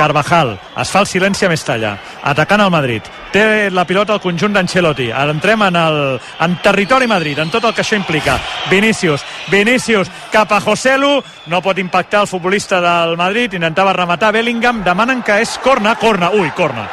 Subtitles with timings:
[0.00, 1.90] Carvajal, es fa el silenci a Mestalla,
[2.24, 3.04] atacant el Madrid.
[3.34, 5.10] Té la pilota al conjunt d'Ancelotti.
[5.12, 5.98] Entrem en, el,
[6.40, 8.38] en territori Madrid, en tot el que això implica.
[8.70, 11.18] Vinícius, Vinícius cap a Joselu,
[11.52, 16.30] no pot impactar el futbolista del Madrid, intentava rematar Bellingham, demanen que és corna, corna,
[16.32, 16.86] ui, corna.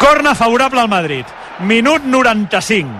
[0.00, 1.26] Corna favorable al Madrid.
[1.68, 2.96] Minut 95.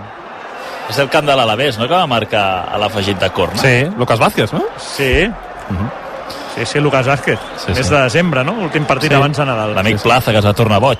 [0.93, 3.57] És el camp de l'Alavés, no?, que va marcar a l'afegit de corna.
[3.65, 4.61] Sí, Lucas Vázquez, no?
[4.77, 5.25] Sí.
[5.25, 6.08] Uh -huh.
[6.55, 7.39] Sí, sí, Lucas Vázquez.
[7.57, 7.93] Sí, Mes sí.
[7.93, 8.53] de desembre, no?
[8.53, 9.15] Últim partit Sí.
[9.15, 9.75] abans de Nadal.
[9.75, 10.99] L'amic sí, Plaza, que es va tornar boig.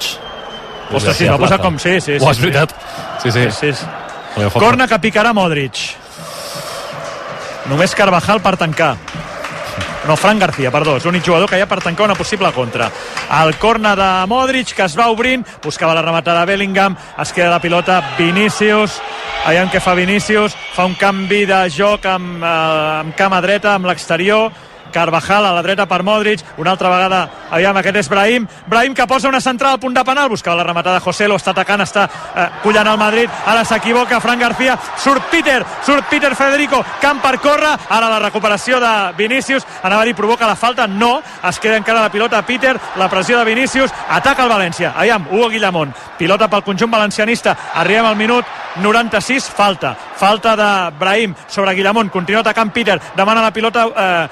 [0.92, 1.78] Ostres, sí, es va posar com...
[1.78, 2.26] Sí, sí, sí.
[2.26, 2.42] És sí.
[2.44, 2.74] veritat.
[3.24, 3.50] Sí, sí.
[3.52, 4.50] Sí, sí.
[4.54, 5.76] Corna que picarà Modric.
[7.70, 8.96] Només Carvajal per tancar.
[10.08, 12.88] No, Fran García, perdó, és l'únic jugador que hi ha per tancar una possible contra.
[13.44, 17.52] El corna de Modric, que es va obrint, buscava la rematada de Bellingham, es queda
[17.52, 18.96] la pilota Vinícius,
[19.46, 22.56] aviam què fa Vinícius, fa un canvi de joc amb, eh,
[23.04, 24.50] amb cama dreta, amb l'exterior,
[24.92, 29.08] Carvajal a la dreta per Modric, una altra vegada, aviam, aquest és Brahim, Brahim que
[29.08, 32.06] posa una central al punt de penal, buscava la rematada José, lo està atacant, està
[32.08, 37.38] eh, collant el Madrid, ara s'equivoca Fran García, surt Peter, surt Peter Federico, camp per
[37.40, 41.78] córrer, ara la recuperació de Vinícius, anava a dir provoca la falta, no, es queda
[41.78, 46.50] encara la pilota Peter, la pressió de Vinícius, ataca el València, aviam, Hugo Guillamón, pilota
[46.50, 48.46] pel conjunt valencianista, arribem al minut
[48.80, 54.28] 96, falta, falta de Brahim sobre Guillamón, continua atacant Peter, demana la pilota eh,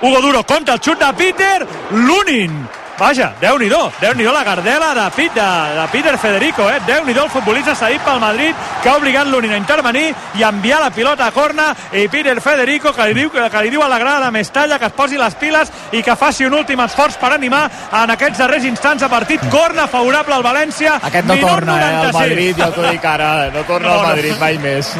[0.00, 2.66] Hugo Duro contra el xut de Peter Lunin
[2.96, 5.40] Vaja, déu nhi déu la gardela de, Pit, de,
[5.80, 6.80] de Peter Federico, eh?
[6.86, 10.80] Déu-n'hi-do el futbolista cedit pel Madrid que ha obligat l'Unin a intervenir i a enviar
[10.80, 13.98] la pilota a corna i Peter Federico que li diu, que li diu a la
[14.00, 17.34] grada de Mestalla que es posi les piles i que faci un últim esforç per
[17.36, 19.44] animar en aquests darrers instants de partit.
[19.52, 20.96] Corna favorable al València.
[21.02, 22.20] Aquest no minut torna, eh, al 96.
[22.22, 24.06] Madrid, ja t'ho dic ara, no torna No, al.
[24.14, 24.94] Madrid mai més.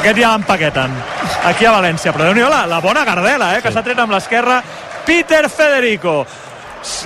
[0.00, 1.19] Aquest ja l'empaqueten.
[1.44, 2.12] Aquí a València.
[2.12, 4.60] Però déu la, la bona Gardela, eh, que s'ha tret amb l'esquerra.
[5.06, 6.24] Peter Federico.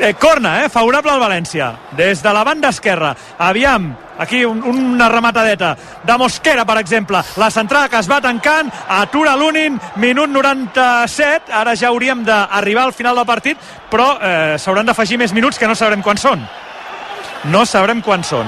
[0.01, 1.73] Eh, corna, eh, favorable al València.
[1.99, 3.15] Des de la banda esquerra.
[3.39, 5.73] Aviam, aquí un, una rematadeta
[6.03, 7.23] de Mosquera, per exemple.
[7.37, 11.51] La centrada que es va tancant, atura l'Unin, minut 97.
[11.53, 13.59] Ara ja hauríem d'arribar al final del partit,
[13.91, 16.43] però eh, s'hauran d'afegir més minuts que no sabrem quan són.
[17.51, 18.47] No sabrem quan són.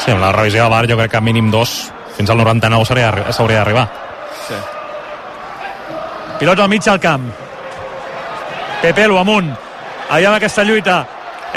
[0.00, 3.10] Sí, amb la revisió de VAR jo crec que mínim dos fins al 99 s'hauria
[3.10, 3.88] d'arri- s'hauria d'arribar.
[6.38, 7.26] Pilota al mig del camp.
[8.82, 9.50] Pepelu amunt.
[10.08, 11.00] Allà amb aquesta lluita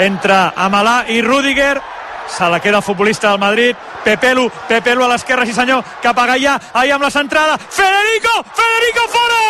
[0.02, 1.80] entre Amalà i Rudiger.
[2.28, 3.76] Se la queda el futbolista del Madrid.
[4.02, 7.58] Pepelu, Pepelu a l'esquerra, sí senyor, cap a Gaià, allà amb la centrada.
[7.58, 8.42] Federico!
[8.58, 9.40] Federico fora!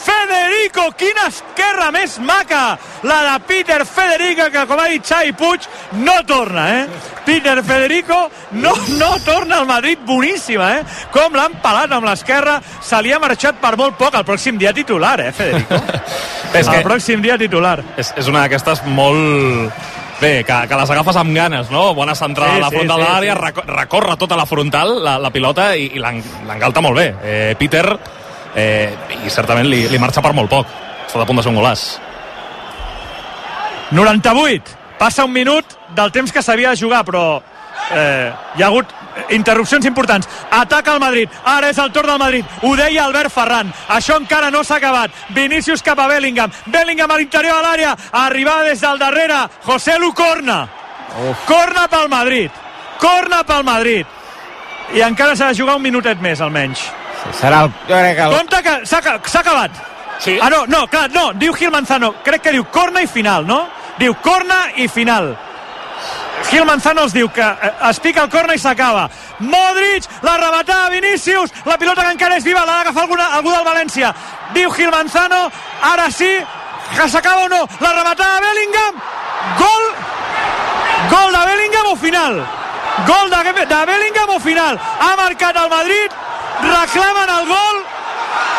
[0.00, 2.78] Federico, quina esquerra més maca!
[3.04, 5.66] La de Peter Federico, que com ha dit Xavi Puig,
[6.00, 6.86] no torna, eh?
[7.26, 8.16] Peter Federico
[8.52, 10.82] no, no torna al Madrid, boníssima, eh?
[11.12, 14.16] Com l'han pelat amb l'esquerra, se li ha marxat per molt poc.
[14.18, 15.78] El pròxim dia titular, eh, Federico?
[16.58, 17.78] És el que pròxim dia titular.
[17.96, 19.72] és, és una d'aquestes molt...
[20.20, 21.94] Bé, que, que les agafes amb ganes, no?
[21.96, 23.40] Bona centrada Sí, a la frontal sí, de l'àrea, sí.
[23.46, 27.06] reco- recorre tota la frontal, la, la pilota, i, i l'en- l'engalta molt bé.
[27.24, 27.86] Eh, Peter,
[28.54, 28.94] eh,
[29.24, 30.66] i certament li, li marxa per molt poc.
[31.06, 31.86] Està a punt de ser un golaç.
[33.90, 34.78] 98.
[34.98, 37.40] Passa un minut del temps que s'havia de jugar, però
[37.90, 38.92] eh, hi ha hagut
[39.30, 40.28] interrupcions importants.
[40.50, 41.30] Ataca el Madrid.
[41.44, 42.44] Ara és el torn del Madrid.
[42.62, 43.72] Ho deia Albert Ferran.
[43.88, 45.10] Això encara no s'ha acabat.
[45.36, 46.52] Vinícius cap a Bellingham.
[46.66, 47.96] Bellingham a l'interior de l'àrea.
[48.12, 49.42] Arribada des del darrere.
[49.64, 50.62] José Lu corna.
[51.46, 52.50] Corna pel Madrid.
[53.00, 54.06] Corna pel Madrid.
[54.94, 56.99] I encara s'ha de jugar un minutet més, almenys.
[57.40, 57.72] Serà el...
[57.88, 58.36] Jo crec que el...
[58.36, 59.70] Compte que s'ha aca- s'ha acabat.
[60.20, 60.38] Sí.
[60.42, 63.62] Ah, no, no, clar, no, diu Gil Manzano, crec que diu corna i final, no?
[63.98, 65.32] Diu corna i final.
[66.50, 69.06] Gil Manzano els diu que eh, es pica el corna i s'acaba.
[69.40, 73.52] Modric, la rematada de Vinícius, la pilota que encara és viva, l'ha d'agafar alguna, algú
[73.52, 74.12] del València.
[74.56, 75.50] Diu Gil Manzano,
[75.92, 76.30] ara sí,
[76.96, 79.02] que s'acaba o no, la rematada de Bellingham,
[79.60, 79.84] gol,
[81.12, 82.40] gol de Bellingham o final?
[83.06, 84.80] Gol de, de Bellingham o final?
[85.00, 86.10] Ha marcat el Madrid,
[86.62, 87.76] reclamen el gol,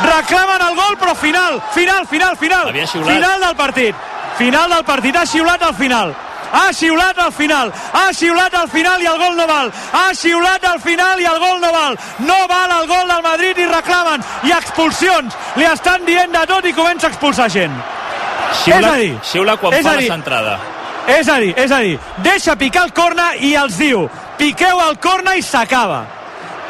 [0.04, 2.74] reclamen el gol, però final, final, final, final.
[2.74, 3.96] Final del partit.
[4.38, 6.16] Final del partit, ha xiulat al final.
[6.54, 9.72] Ha xiulat al final, ha xiulat al final i el gol no val.
[9.94, 11.98] Ha xiulat al final i el gol no val.
[12.20, 14.22] No val el gol del Madrid i reclamen.
[14.44, 15.34] I expulsions.
[15.56, 17.72] Li estan dient de tot i comença a expulsar gent.
[18.66, 20.58] Xiula, És a dir, xiula quan és fa a la dir- centrada.
[21.08, 25.00] És a dir, és a dir, deixa picar el corna i els diu piqueu el
[25.00, 26.04] corna i s'acaba.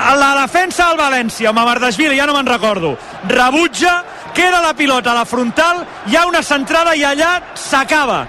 [0.02, 2.96] A la defensa del València, amb Amardashvili, ja no me'n recordo,
[3.30, 4.00] rebutja,
[4.34, 8.24] queda la pilota a la frontal, hi ha una centrada i allà s'acaba.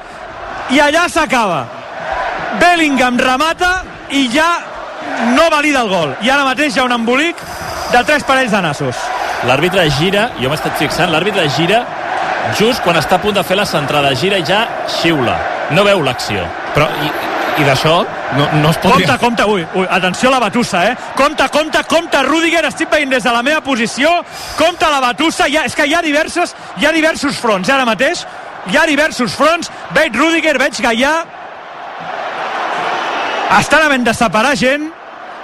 [0.71, 1.63] I allà s'acaba.
[2.61, 3.73] Bellingham remata
[4.11, 4.51] i ja
[5.33, 6.15] no valida el gol.
[6.21, 7.41] I ara mateix hi ha un embolic
[7.93, 9.03] de tres parells de nassos.
[9.49, 11.83] L'àrbitre gira, jo m'he estat fixant, l'àrbitre gira
[12.59, 14.67] just quan està a punt de fer la centrada, gira i ja
[15.01, 15.39] xiula.
[15.73, 16.45] No veu l'acció.
[16.75, 17.11] Però, i,
[17.63, 18.03] i d'això
[18.37, 19.07] no, no es podria...
[19.19, 20.97] Compte, compte, ui, ui, atenció a la batussa, eh?
[21.17, 24.11] Compte, compte, compte, Rudiger, estic veient des de la meva posició,
[24.59, 27.85] compte la batussa, ha, és que hi ha diverses, hi ha diversos fronts, eh, ara
[27.89, 28.25] mateix,
[28.71, 31.13] hi ha diversos fronts, veig Rudiger, veig Gaià,
[33.59, 34.89] estan havent de separar gent,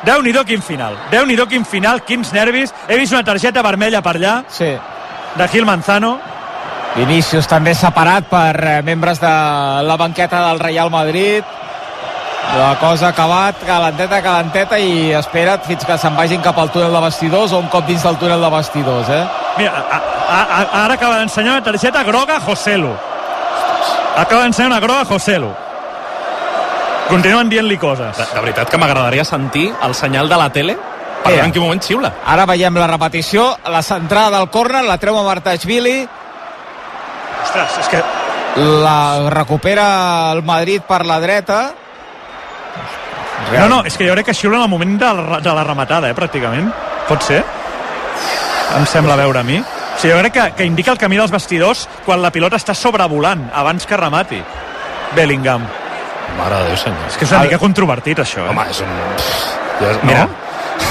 [0.07, 4.03] déu nhi quin final, déu nhi quin final, quins nervis, he vist una targeta vermella
[4.03, 4.77] per allà, Sí.
[5.37, 6.19] de Gil Manzano,
[6.97, 9.31] Vinícius també separat per eh, membres de
[9.87, 11.45] la banqueta del Real Madrid.
[12.59, 16.95] La cosa ha acabat, calenteta, calenteta, i espera't fins que se'n vagin cap al túnel
[16.95, 19.25] de vestidors o un cop dins del túnel de vestidors, eh?
[19.59, 22.93] Mira, a, a, a, ara acaba d'ensenyar una targeta groga a Joselu.
[24.17, 25.51] Acaba d'ensenyar una groga a Joselu.
[27.09, 28.17] Continuen dient-li coses.
[28.17, 30.77] De, de veritat que m'agradaria sentir el senyal de la tele
[31.23, 32.13] per veure en quin moment xiula.
[32.27, 35.99] Ara veiem la repetició, la centrada del córner, la treu a Martashvili,
[37.43, 38.01] Ostres, és que...
[38.83, 41.61] la recupera el Madrid per la dreta.
[43.59, 45.65] No, no, és que jo crec que xiula en el moment de la, de la
[45.65, 46.69] rematada, eh, pràcticament.
[47.09, 47.43] Pot ser?
[48.77, 49.59] Em sembla veure a mi.
[49.61, 52.75] O sigui, jo crec que, que indica el camí dels vestidors quan la pilota està
[52.77, 54.43] sobrevolant, abans que remati.
[55.17, 55.65] Bellingham.
[56.37, 57.07] Mare de Déu, senyor.
[57.09, 58.45] És que és una mica controvertit, això.
[58.45, 58.51] Eh?
[58.53, 58.93] Home, és un...
[59.81, 60.03] Ja és...
[60.05, 60.27] Mira.
[60.27, 60.45] No?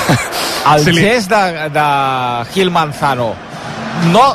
[0.73, 1.85] El Sí, li- gest de, de
[2.53, 3.29] Gil Manzano
[4.11, 4.25] no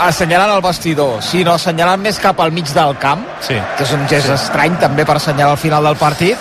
[0.00, 3.56] assenyalant el vestidor, sinó assenyalant més cap al mig del camp, Sí.
[3.76, 6.36] que és un gest estrany també per assenyalar al final del partit,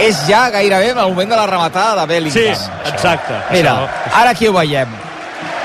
[0.00, 2.70] és ja gairebé en el moment de la rematada de Sí, Bellingham.
[2.86, 3.34] exacte.
[3.50, 3.88] Mira, Això-
[4.20, 4.88] ara aquí ho veiem.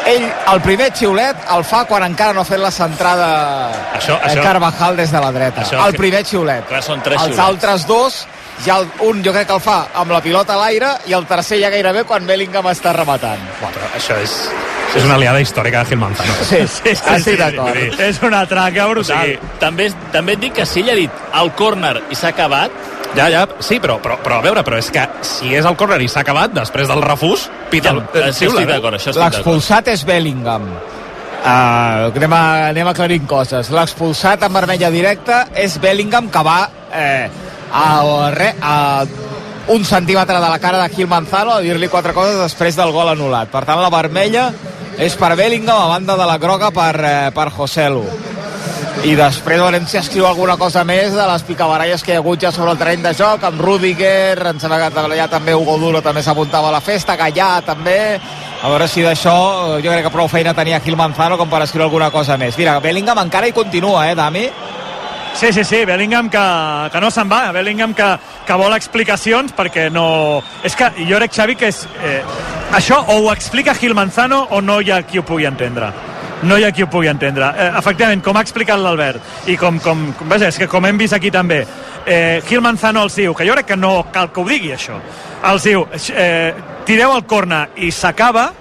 [0.06, 4.44] Ell, el primer xiulet, el fa quan encara no ha fet la centrada Això- això-
[4.44, 5.62] Carvajal des de la dreta.
[5.64, 6.66] Això- el primer xiulet.
[6.68, 7.48] Clar, són tres Els xiulets.
[7.48, 8.28] altres dos,
[8.66, 11.26] ja el, un jo crec que el fa amb la pilota a l'aire i el
[11.26, 13.40] tercer ja gairebé quan Bellingham està rematant.
[13.62, 14.50] Buah, però això és,
[14.94, 16.34] és una aliada històrica de Gil Manzano.
[16.50, 17.74] Sí, sí, sí, estic d'acord.
[17.74, 17.90] sí.
[18.04, 19.22] És una traca O brutal.
[19.22, 22.72] sigui, també, també et dic que si ell ha dit el córner i s'ha acabat,
[23.14, 26.00] Ja, ja, sí, però, però, però a veure, però és que si és el córner
[26.02, 28.80] i s'ha acabat, després del refús, pita ja, el, el xiula, estic eh?
[28.80, 29.38] això estic d'acord.
[29.38, 30.66] L'expulsat és Bellingham.
[31.44, 33.70] Uh, anem, a, anem aclarint coses.
[33.74, 36.58] L'expulsat en vermella directa és Bellingham que va
[36.90, 37.28] eh,
[37.70, 37.88] a,
[38.34, 38.76] re, a
[39.76, 43.12] un centímetre de la cara de Gil Manzano a dir-li quatre coses després del gol
[43.12, 43.52] anul·lat.
[43.52, 44.50] Per tant, la vermella
[44.98, 48.08] és per Bellingham a banda de la groga per, eh, per Joselu.
[49.02, 52.46] I després veurem si escriu alguna cosa més de les picabaralles que hi ha hagut
[52.46, 56.02] ja sobre el terreny de joc, amb Rudiger, em sembla que allà també Hugo Duro
[56.06, 58.00] també s'apuntava a la festa, Gallà també,
[58.64, 61.90] a veure si d'això jo crec que prou feina tenia Gil Manzano com per escriure
[61.90, 62.56] alguna cosa més.
[62.56, 64.46] Mira, Bellingham encara hi continua, eh, Dami?
[65.36, 66.44] Sí, sí, sí, Bellingham que,
[66.94, 68.08] que no se'n va, Bellingham que,
[68.48, 70.06] que vol explicacions perquè no...
[70.64, 71.84] És que jo crec, Xavi, que és...
[72.06, 72.22] Eh,
[72.72, 75.92] això o ho explica Gil Manzano o no hi ha qui ho pugui entendre.
[76.44, 77.54] No hi ha qui ho pugui entendre.
[77.56, 81.16] Eh, efectivament, com ha explicat l'Albert, i com, com, vaja, és que com hem vist
[81.16, 81.62] aquí també,
[82.06, 85.00] eh, Gil Manzano els diu, que jo crec que no cal que ho digui això,
[85.52, 86.54] els diu, eh,
[86.86, 88.52] tireu el corna i s'acaba,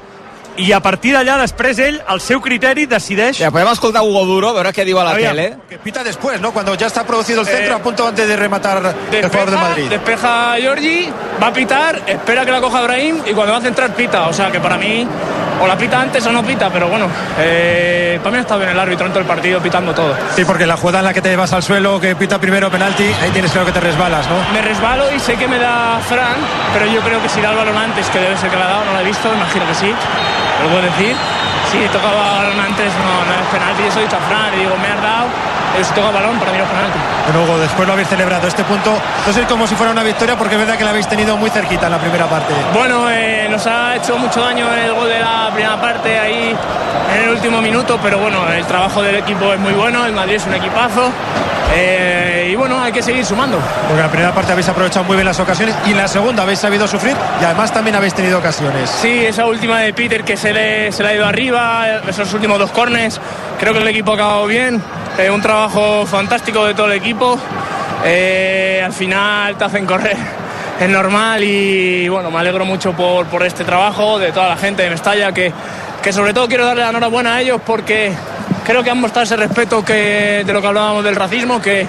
[0.56, 3.38] i a partir d'allà després ell, el seu criteri, decideix...
[3.40, 5.34] Ja, podem escoltar Hugo Duro, a veure què diu a la Aviam.
[5.36, 5.56] tele.
[5.68, 6.52] Que pita después, ¿no?
[6.52, 9.56] Cuando ya está producido el centro, Eh, a punto antes de rematar el jugador de
[9.56, 9.88] Madrid.
[9.88, 11.08] despeja Giorgi,
[11.42, 14.28] va a pitar, espera que la coja Brahim y cuando va a centrar pita.
[14.28, 15.06] O sea que para mí,
[15.60, 17.06] o la pita antes o no pita, pero bueno,
[17.38, 20.14] eh, para mí ha estado bien el árbitro en todo el partido pitando todo.
[20.36, 23.04] Sí, porque la jugada en la que te vas al suelo, que pita primero penalti,
[23.22, 24.36] ahí tienes claro que te resbalas, ¿no?
[24.52, 26.36] Me resbalo y sé que me da Fran,
[26.74, 28.68] pero yo creo que si da el balón antes, que debe ser que la ha
[28.70, 29.94] dado, no la he visto, imagino que sí,
[30.62, 31.16] lo puedo decir.
[31.70, 34.88] Si tocaba antes, no, no es penalti, eso he dicho a Fran, y digo, me
[34.88, 35.26] has dado,
[35.82, 36.98] si toca balón, para es penalti.
[37.38, 38.92] Hugo, después lo habéis celebrado este punto,
[39.26, 41.50] no sé como si fuera una victoria, porque es verdad que la habéis tenido muy
[41.50, 42.52] cerquita en la primera parte.
[42.74, 46.54] Bueno, eh, nos ha hecho mucho daño el gol de la primera parte ahí
[47.14, 50.36] en el último minuto, pero bueno, el trabajo del equipo es muy bueno, el Madrid
[50.36, 51.10] es un equipazo
[51.74, 53.58] eh, y bueno, hay que seguir sumando.
[53.88, 56.42] Porque en la primera parte habéis aprovechado muy bien las ocasiones y en la segunda
[56.42, 58.90] habéis sabido sufrir y además también habéis tenido ocasiones.
[58.90, 62.58] Sí, esa última de Peter que se le, se le ha ido arriba, esos últimos
[62.58, 63.20] dos corners,
[63.58, 64.82] creo que el equipo ha acabado bien,
[65.18, 67.38] eh, un trabajo fantástico de todo el equipo,
[68.04, 70.16] Eh, al final te hacen correr,
[70.80, 74.82] es normal y bueno, me alegro mucho por, por este trabajo de toda la gente
[74.82, 75.52] de Mestalla, que,
[76.02, 78.12] que sobre todo quiero darle la enhorabuena a ellos porque
[78.66, 81.86] creo que han mostrado ese respeto que, de lo que hablábamos del racismo, que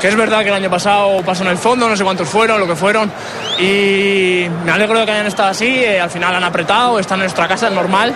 [0.00, 2.60] que es verdad que el año pasado pasó en el fondo, no sé cuántos fueron,
[2.60, 3.10] lo que fueron,
[3.58, 7.22] y me alegro de que hayan estado así, eh, al final han apretado, están en
[7.22, 8.12] nuestra casa, es normal,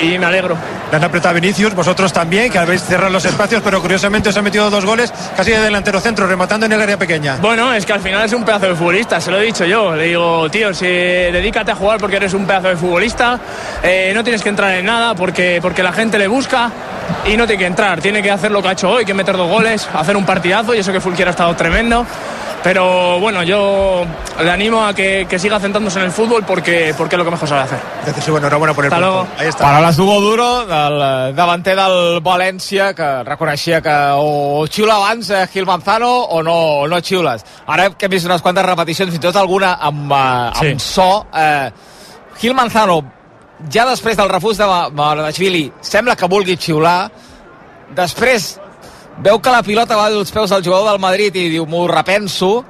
[0.00, 0.56] y me alegro.
[0.94, 4.44] Le han apretado Vinicius, vosotros también, que habéis cerrado los espacios, pero curiosamente os han
[4.44, 7.36] metido dos goles casi de delantero centro, rematando en el área pequeña.
[7.40, 9.96] Bueno, es que al final es un pedazo de futbolista, se lo he dicho yo.
[9.96, 13.40] Le digo, tío, si dedícate a jugar porque eres un pedazo de futbolista,
[13.82, 16.70] eh, no tienes que entrar en nada porque, porque la gente le busca
[17.26, 18.00] y no tiene que entrar.
[18.00, 20.76] Tiene que hacer lo que ha hecho hoy, que meter dos goles, hacer un partidazo
[20.76, 22.06] y eso que Fulquier ha estado tremendo.
[22.64, 24.06] Pero bueno, yo
[24.42, 27.30] le animo a que, que siga centrándose en el fútbol porque, porque es lo que
[27.32, 27.78] mejor sabe hacer.
[27.98, 29.20] Entonces, sí, bueno, enhorabuena por el Hasta punto.
[29.22, 29.34] luego.
[29.38, 29.64] Ahí está.
[29.64, 35.66] Paraules d'Hugo Duro, del davanter del València, que reconeixia que o xiula abans eh, Gil
[35.66, 37.44] Manzano o no, o no xiules.
[37.66, 40.74] Ara que hem vist unes quantes repeticions, fins i tot alguna amb, eh, amb Sí.
[40.80, 41.26] so.
[41.36, 41.70] Eh,
[42.40, 43.02] Gil Manzano,
[43.70, 47.10] ja després del refús de Ma- Maradashvili, sembla que vulgui xiular.
[47.94, 48.58] Després
[49.22, 52.64] veu que la pilota va dels peus del jugador del Madrid i diu, m'ho repenso,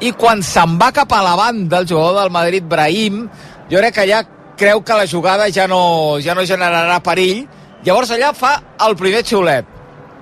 [0.00, 3.24] i quan se'n va cap a la banda el jugador del Madrid, Brahim,
[3.70, 4.22] jo crec que ja
[4.58, 7.46] creu que la jugada ja no, ja no generarà perill,
[7.86, 8.56] llavors allà fa
[8.86, 9.74] el primer xiulet.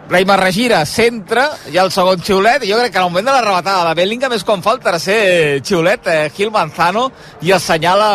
[0.07, 3.27] Brahim es regira, centra, ha el segon xiulet, i jo crec que en el moment
[3.27, 7.09] de la rematada de Bellingham és quan fa el tercer xiulet, eh, Gil Manzano,
[7.43, 8.11] i assenyala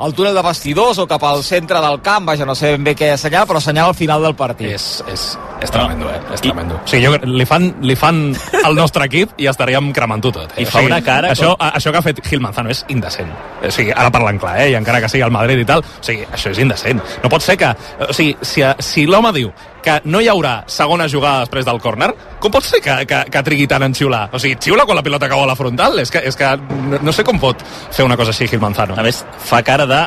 [0.00, 2.94] el túnel de vestidors o cap al centre del camp, vaja, no sé ben bé
[2.98, 4.68] què assenyala, però assenyala al final del partit.
[4.74, 5.26] És, és,
[5.62, 6.18] és tremendo, eh?
[6.34, 6.80] És tremendo.
[6.82, 8.22] O sigui, jo, li, fan, li fan
[8.64, 10.56] al nostre equip i estaríem cremant-ho tot.
[10.56, 10.64] Eh?
[10.64, 12.70] I fa o sigui, una cara Això, com- a, això que ha fet Gil Manzano
[12.74, 13.30] és indecent.
[13.62, 14.70] O sigui, ara parlant clar, eh?
[14.72, 17.00] I encara que sigui el Madrid i tal, o sigui, això és indecent.
[17.22, 17.70] No pot ser que...
[18.08, 19.52] O sigui, si, si l'home diu
[19.84, 22.06] que no hi haurà segona jugada després del córner,
[22.40, 24.30] com pot ser que, que, que trigui tant en xiular?
[24.32, 25.98] O sigui, xiula quan la pilota cau a la frontal?
[26.00, 27.60] És que, és que no, no sé com pot
[27.92, 28.96] fer una cosa així Gil Manzano.
[28.96, 30.02] A més, fa cara de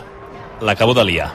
[0.61, 1.31] l'acabo de liar.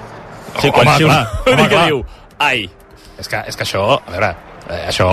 [0.57, 1.87] O sigui, quan Home, clar, home, que clar.
[1.87, 2.05] diu,
[2.39, 2.71] ai,
[3.19, 4.33] És que, és que això, a veure,
[4.71, 5.09] eh, això,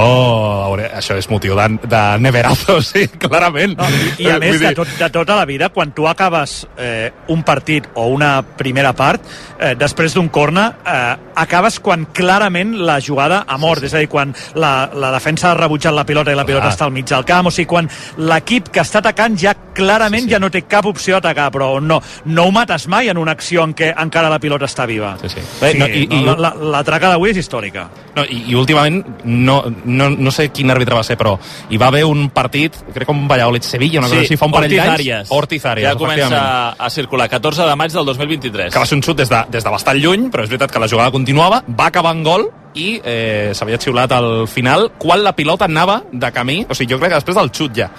[0.98, 3.76] això és motiu de, de neverazo, sí, clarament.
[3.80, 6.66] No, I, i a Eh, més, de, tot, de tota la vida, quan tu acabes
[6.78, 9.22] eh, un partit o una primera part,
[9.60, 13.80] eh, després d'un corna, eh, acabes quan clarament la jugada ha mort.
[13.82, 13.90] Sí, sí.
[13.90, 16.74] És a dir, quan la, la defensa ha rebutjat la pilota i la pilota Clar.
[16.76, 20.30] està al mig del camp, o sigui, quan l'equip que està atacant ja clarament sí,
[20.30, 20.34] sí.
[20.36, 23.64] ja no té cap opció d'atacar, però no, no ho mates mai en una acció
[23.68, 25.16] en què encara la pilota està viva.
[25.22, 25.44] Sí, sí.
[25.62, 27.88] Bé, No, no, i- i- la, la, la traca d'avui és històrica.
[28.16, 29.49] No, i, I últimament, no,
[29.86, 31.36] no, no sé quin àrbitre va ser, però
[31.70, 34.76] hi va haver un partit, crec que un Valladolid-Sevilla, una cosa així, fa un parell
[34.76, 35.34] d'anys.
[35.36, 36.44] Ortiz Arias, Ja comença
[36.78, 38.74] a circular, 14 de maig del 2023.
[38.74, 40.82] Que va ser un xut des de, des de bastant lluny, però és veritat que
[40.82, 45.34] la jugada continuava, va acabar en gol i eh, s'havia xiulat al final quan la
[45.36, 47.90] pilota anava de camí, o sigui, jo crec que després del xut ja.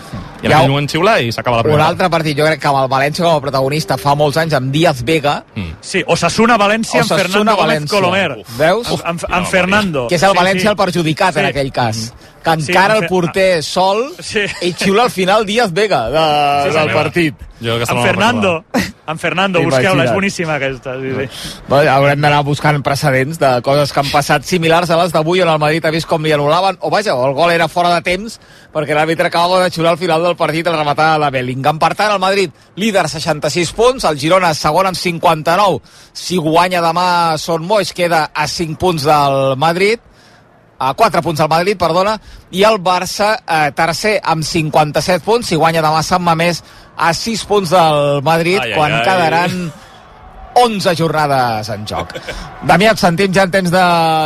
[0.40, 1.86] I en Ja, aquell moment xiula i s'acaba la Un primera.
[1.92, 4.72] altre partit, jo crec que amb el València com a protagonista fa molts anys, amb
[4.72, 5.44] Díaz Vega,
[5.80, 7.90] Sí, Osasuna-València amb Osasuna, Fernando Gómez València.
[7.94, 8.30] Colomer.
[8.40, 8.56] Uf.
[8.58, 8.88] Veus?
[8.88, 10.06] Amb, amb, amb Fernando.
[10.08, 10.68] que és el Sí, València sí.
[10.68, 11.48] el perjudicat en Sí.
[11.50, 14.40] aquell cas que Sí, encara en el porter sol Sí.
[14.62, 16.94] i xiula al final Díaz Vega de, Sí, del sí.
[16.94, 18.64] partit Jo amb no la Fernando.
[19.10, 20.92] Amb Fernando, busqueu-la, és boníssima aquesta.
[21.00, 21.48] Sí, sí.
[21.68, 25.48] Bé, haurem d'anar buscant precedents de coses que han passat similars a les d'avui on
[25.50, 28.00] el Madrid ha vist com li anul·laven o vaja, o el gol era fora de
[28.06, 28.38] temps
[28.72, 31.78] perquè l'àrbitre acabava de xiular al final del partit el rematar de Bellingham.
[31.82, 35.80] Per tant, el Madrid líder 66 punts, el Girona segon amb 59
[36.12, 39.98] si guanya demà Son Moix queda a 5 punts del Madrid
[40.80, 42.16] a 4 punts al Madrid, perdona,
[42.56, 46.62] i el Barça eh, tercer amb 57 punts, si guanya demà Sant Mamés
[46.96, 49.04] a 6 punts del Madrid, Ai, ai, quan ai.
[49.04, 49.60] quedaran
[50.60, 52.16] 11 jornades en joc.
[52.66, 53.82] Damià, et sentim ja en temps de...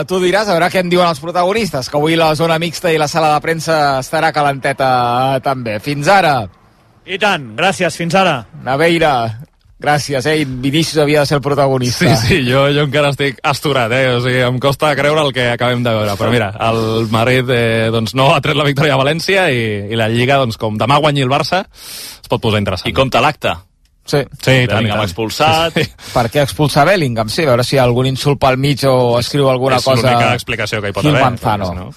[0.09, 2.99] Tu diràs, a veure què em diuen els protagonistes, que avui la zona mixta i
[2.99, 5.77] la sala de premsa estarà calenteta també.
[5.85, 6.39] Fins ara,
[7.05, 8.39] I tant, gràcies, fins ara.
[8.65, 9.11] Naveira,
[9.85, 10.45] gràcies, eh?
[10.49, 12.09] Vinícius havia de ser el protagonista.
[12.17, 14.09] Sí, sí, jo, jo encara estic asturat, eh?
[14.17, 16.17] O sigui, em costa creure el que acabem de veure.
[16.19, 19.63] Però mira, el Madrid eh, doncs no ha tret la victòria a València i,
[19.93, 22.91] i la Lliga, doncs com demà guanyi el Barça, es pot posar interessant.
[22.91, 23.55] I compta l'acte.
[24.05, 24.19] Sí.
[24.37, 25.07] Sí, Bellingham tant.
[25.07, 25.79] expulsat.
[25.79, 26.11] Sí, sí.
[26.13, 27.31] Per què expulsar Bellingham?
[27.33, 30.03] Sí, a veure si hi ha algun insult pel mig o escriu alguna és cosa...
[30.11, 31.25] l'única explicació que hi pot Gil haver.
[31.25, 31.71] Manzano.
[31.79, 31.91] no-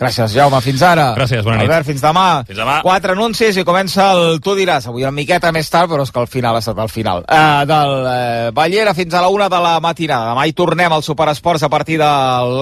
[0.00, 0.62] Gràcies, Jaume.
[0.64, 1.10] Fins ara.
[1.18, 1.68] Gràcies, bona nit.
[1.68, 2.26] Albert, fins demà.
[2.48, 2.78] Fins demà.
[2.86, 4.88] Quatre anuncis i comença el Tu diràs.
[4.88, 7.26] Avui una miqueta més tard, però és que al final ha estat el final.
[7.28, 10.32] Uh, del uh, Ballera fins a la una de la matinada.
[10.32, 12.10] Demà hi tornem al Superesports a partir de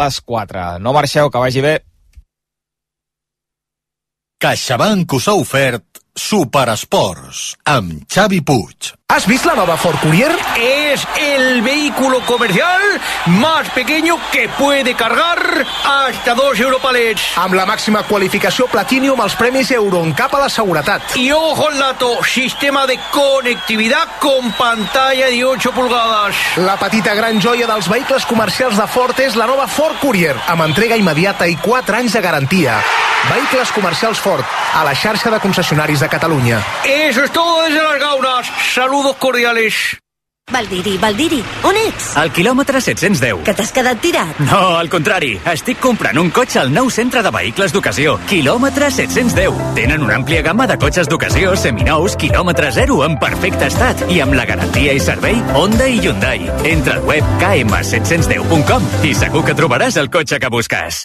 [0.03, 0.67] les 4.
[0.83, 1.79] No marxeu, que vagi bé.
[4.43, 8.98] CaixaBank us ha ofert Superesports amb Xavi Puig.
[9.11, 10.31] ¿Has visto la nueva Ford Courier?
[10.61, 12.79] Es el vehículo comercial
[13.29, 17.23] más pequeño que puede cargar hasta dos Europalets.
[17.41, 21.17] Amb la màxima qualificació Platinum als premis Euroncap a la seguretat.
[21.17, 26.37] Y ojo al dato, sistema de conectividad con pantalla de 8 pulgadas.
[26.57, 30.69] La petita gran joia dels vehicles comercials de Ford és la nova Ford Courier, amb
[30.69, 32.77] entrega immediata i 4 anys de garantia.
[33.33, 36.61] Vehicles comercials Ford, a la xarxa de concessionaris de Catalunya.
[36.85, 38.47] Eso es todo desde las gaunas.
[38.99, 39.75] Saludos cordiales.
[40.51, 42.17] Valdiri, Valdiri, on ets?
[42.19, 43.45] Al quilòmetre 710.
[43.47, 44.41] Que t'has quedat tirat?
[44.43, 45.37] No, al contrari.
[45.53, 48.17] Estic comprant un cotxe al nou centre de vehicles d'ocasió.
[48.27, 49.61] Quilòmetre 710.
[49.77, 54.03] Tenen una àmplia gamma de cotxes d'ocasió, seminous, quilòmetre zero, en perfecte estat.
[54.11, 56.49] I amb la garantia i servei Honda i Hyundai.
[56.73, 61.05] Entra al web km710.com i segur que trobaràs el cotxe que busques.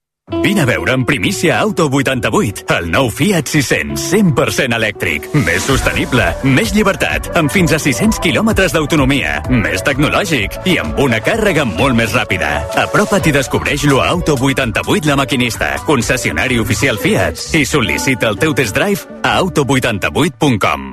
[0.39, 6.25] Vine a veure en primícia Auto 88, el nou Fiat 600, 100% elèctric, més sostenible,
[6.47, 11.97] més llibertat, amb fins a 600 quilòmetres d'autonomia, més tecnològic i amb una càrrega molt
[11.99, 12.51] més ràpida.
[12.87, 18.55] Apropa't i descobreix-lo a Auto 88 La Maquinista, concessionari oficial Fiat, i sol·licita el teu
[18.57, 20.91] test drive a auto88.com.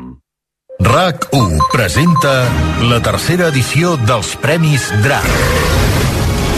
[0.78, 2.34] RAC1 presenta
[2.86, 5.87] la tercera edició dels Premis DRAC.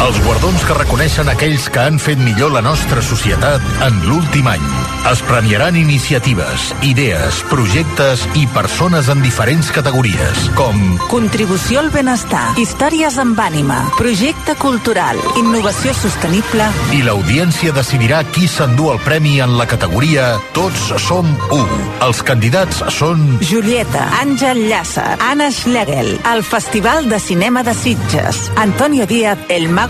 [0.00, 4.62] Els guardons que reconeixen aquells que han fet millor la nostra societat en l'últim any.
[5.10, 10.78] Es premiaran iniciatives, idees, projectes i persones en diferents categories, com
[11.12, 16.70] Contribució al benestar, històries amb ànima, projecte cultural, innovació sostenible...
[16.96, 21.60] I l'audiència decidirà qui s'endú el premi en la categoria Tots som u.
[22.06, 23.26] Els candidats són...
[23.44, 29.89] Julieta, Àngel Llàcer, Anna Schlegel, el Festival de Cinema de Sitges, Antonio Díaz, El Mago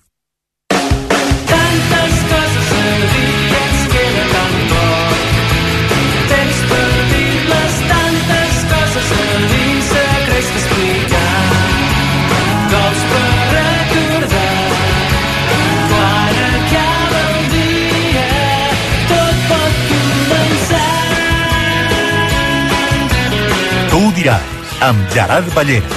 [24.21, 25.87] Diràs, amb Gerard Ballera.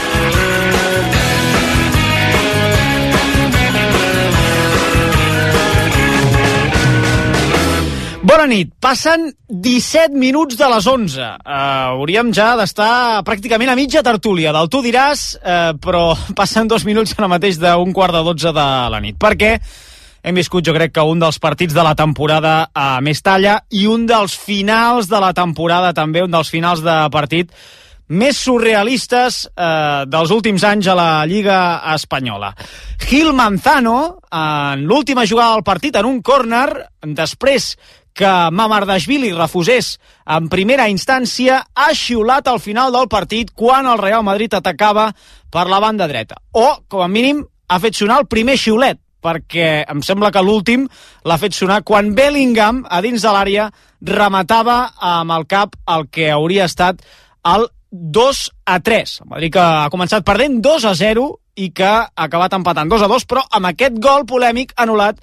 [8.24, 8.70] Bona nit.
[8.80, 11.20] Passen 17 minuts de les 11.
[11.20, 11.52] Uh,
[11.98, 16.06] hauríem ja d'estar pràcticament a mitja tertúlia del Tu diràs, uh, però
[16.40, 19.20] passen dos minuts ara mateix d'un quart de 12 de la nit.
[19.20, 19.58] Perquè
[20.24, 24.08] hem viscut, jo crec, que un dels partits de la temporada a Mestalla i un
[24.08, 27.52] dels finals de la temporada també, un dels finals de partit
[28.08, 31.58] més surrealistes eh, dels últims anys a la Lliga
[31.94, 32.52] Espanyola.
[33.06, 36.68] Gil Manzano, en l'última jugada del partit, en un córner,
[37.16, 37.74] després
[38.14, 39.96] que Mamardashvili refusés
[40.30, 45.08] en primera instància, ha xiulat al final del partit quan el Real Madrid atacava
[45.50, 46.38] per la banda dreta.
[46.52, 50.86] O, com a mínim, ha fet sonar el primer xiulet, perquè em sembla que l'últim
[51.24, 53.70] l'ha fet sonar quan Bellingham, a dins de l'àrea,
[54.04, 57.00] rematava amb el cap el que hauria estat
[57.48, 59.20] el 2 a 3.
[59.22, 61.28] El Madrid que ha començat perdent 2 a 0
[61.62, 65.20] i que ha acabat empatant 2 a 2, però amb aquest gol polèmic anul·lat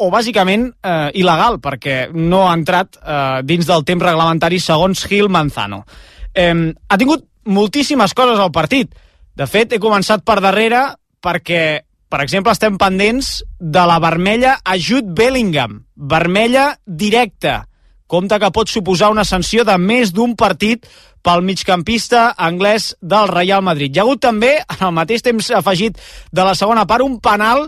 [0.00, 5.28] o bàsicament eh, il·legal, perquè no ha entrat eh, dins del temps reglamentari segons Gil
[5.32, 5.84] Manzano.
[6.32, 6.52] Eh,
[6.88, 8.92] ha tingut moltíssimes coses al partit.
[9.36, 10.82] De fet, he començat per darrere
[11.24, 11.62] perquè,
[12.08, 15.82] per exemple, estem pendents de la vermella a Jude Bellingham.
[15.96, 17.64] Vermella directa.
[18.06, 20.86] Compte que pot suposar una sanció de més d'un partit
[21.26, 23.90] pel migcampista anglès del Real Madrid.
[23.90, 25.98] Hi ha hagut també, en el mateix temps afegit
[26.30, 27.66] de la segona part, un penal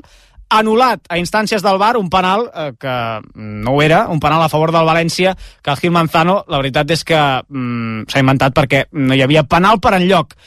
[0.48, 2.94] anul·lat a instàncies del VAR, un penal eh, que
[3.34, 6.94] no ho era, un penal a favor del València, que el Gil Manzano, la veritat
[6.94, 10.38] és que mm, s'ha inventat perquè no hi havia penal per enlloc.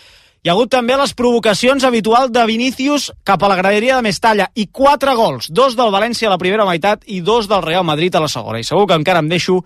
[0.42, 4.48] Hi ha hagut també les provocacions habituals de Vinícius cap a la graderia de Mestalla
[4.58, 8.16] i quatre gols, dos del València a la primera meitat i dos del Real Madrid
[8.18, 8.58] a la segona.
[8.58, 9.60] I segur que encara em deixo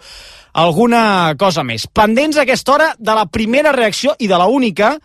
[0.51, 1.85] alguna cosa més.
[1.87, 4.97] Pendents a aquesta hora de la primera reacció i de la única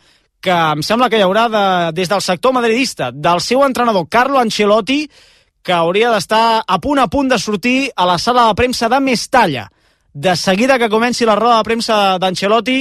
[0.43, 1.63] que em sembla que hi haurà de,
[1.95, 5.05] des del sector madridista, del seu entrenador Carlo Ancelotti,
[5.63, 8.99] que hauria d'estar a punt a punt de sortir a la sala de premsa de
[8.99, 9.69] Mestalla.
[10.11, 12.81] De seguida que comenci la roda de premsa d'Ancelotti,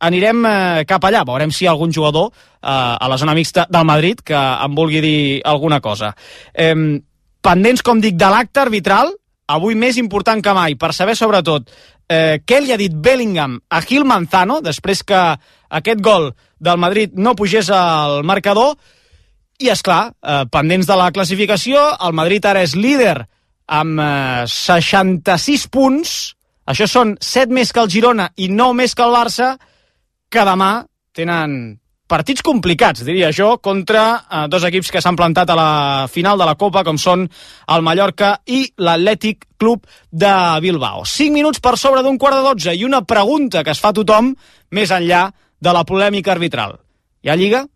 [0.00, 1.24] anirem eh, cap allà.
[1.26, 4.74] Veurem si hi ha algun jugador eh, a la zona mixta del Madrid que em
[4.74, 6.14] vulgui dir alguna cosa.
[6.54, 6.74] Eh,
[7.42, 9.12] pendents, com dic, de l'acte arbitral,
[9.48, 11.70] avui més important que mai, per saber sobretot
[12.08, 15.22] eh, què li ha dit Bellingham a Gil Manzano, després que
[15.68, 18.76] aquest gol del Madrid no pugés al marcador,
[19.58, 23.16] i, és clar, eh, pendents de la classificació, el Madrid ara és líder
[23.68, 26.16] amb eh, 66 punts,
[26.68, 29.56] això són 7 més que el Girona i 9 més que el Barça,
[30.30, 30.72] que demà
[31.16, 35.70] tenen partits complicats, diria jo, contra eh, dos equips que s'han plantat a la
[36.08, 40.32] final de la Copa, com són el Mallorca i l'Atlètic Club de
[40.64, 41.04] Bilbao.
[41.04, 44.32] 5 minuts per sobre d'un quart de 12 i una pregunta que es fa tothom
[44.72, 45.28] més enllà
[45.60, 46.78] de la polèmica arbitral.
[47.22, 47.66] Hi ha Lliga?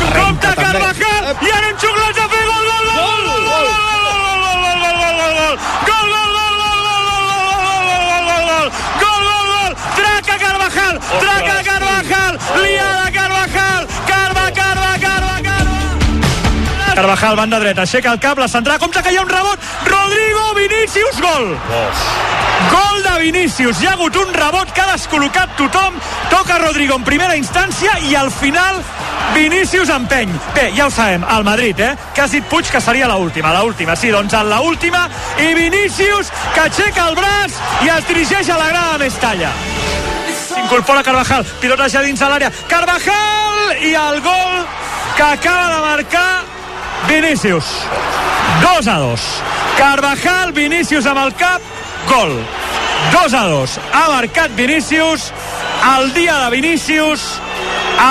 [0.00, 4.24] gol, Compte Carvajal, i anem a fer gol, gol, gol, gol, gol, gol, gol, gol,
[4.70, 5.04] gol,
[7.40, 7.84] gol,
[8.48, 8.66] gol,
[9.00, 13.09] gol, gol, gol, traca Carvajal, traca Carvajal, liada
[17.00, 20.42] Carvajal, banda dreta, aixeca el cap, la centrada, compte que hi ha un rebot, Rodrigo
[20.52, 21.46] Vinícius, gol!
[22.68, 25.96] Gol de Vinícius, hi ha hagut un rebot que ha descol·locat tothom,
[26.28, 28.82] toca Rodrigo en primera instància i al final
[29.32, 30.36] Vinícius empeny.
[30.52, 31.94] Bé, ja ho sabem, al Madrid, eh?
[32.12, 35.06] Que has dit Puig que seria la última, la última, sí, doncs en la última
[35.40, 39.56] i Vinícius que aixeca el braç i es dirigeix a la grada de Mestalla.
[40.50, 44.64] S'incorpora Carvajal, pilota ja dins de l'àrea, Carvajal i el gol
[45.16, 46.49] que acaba de marcar
[47.08, 47.64] Vinícius.
[48.62, 49.20] 2 a 2.
[49.78, 51.60] Carvajal, Vinícius amb el cap,
[52.08, 52.36] gol.
[53.12, 53.78] 2 a 2.
[53.92, 55.32] Ha marcat Vinícius
[55.98, 57.20] el dia de Vinícius,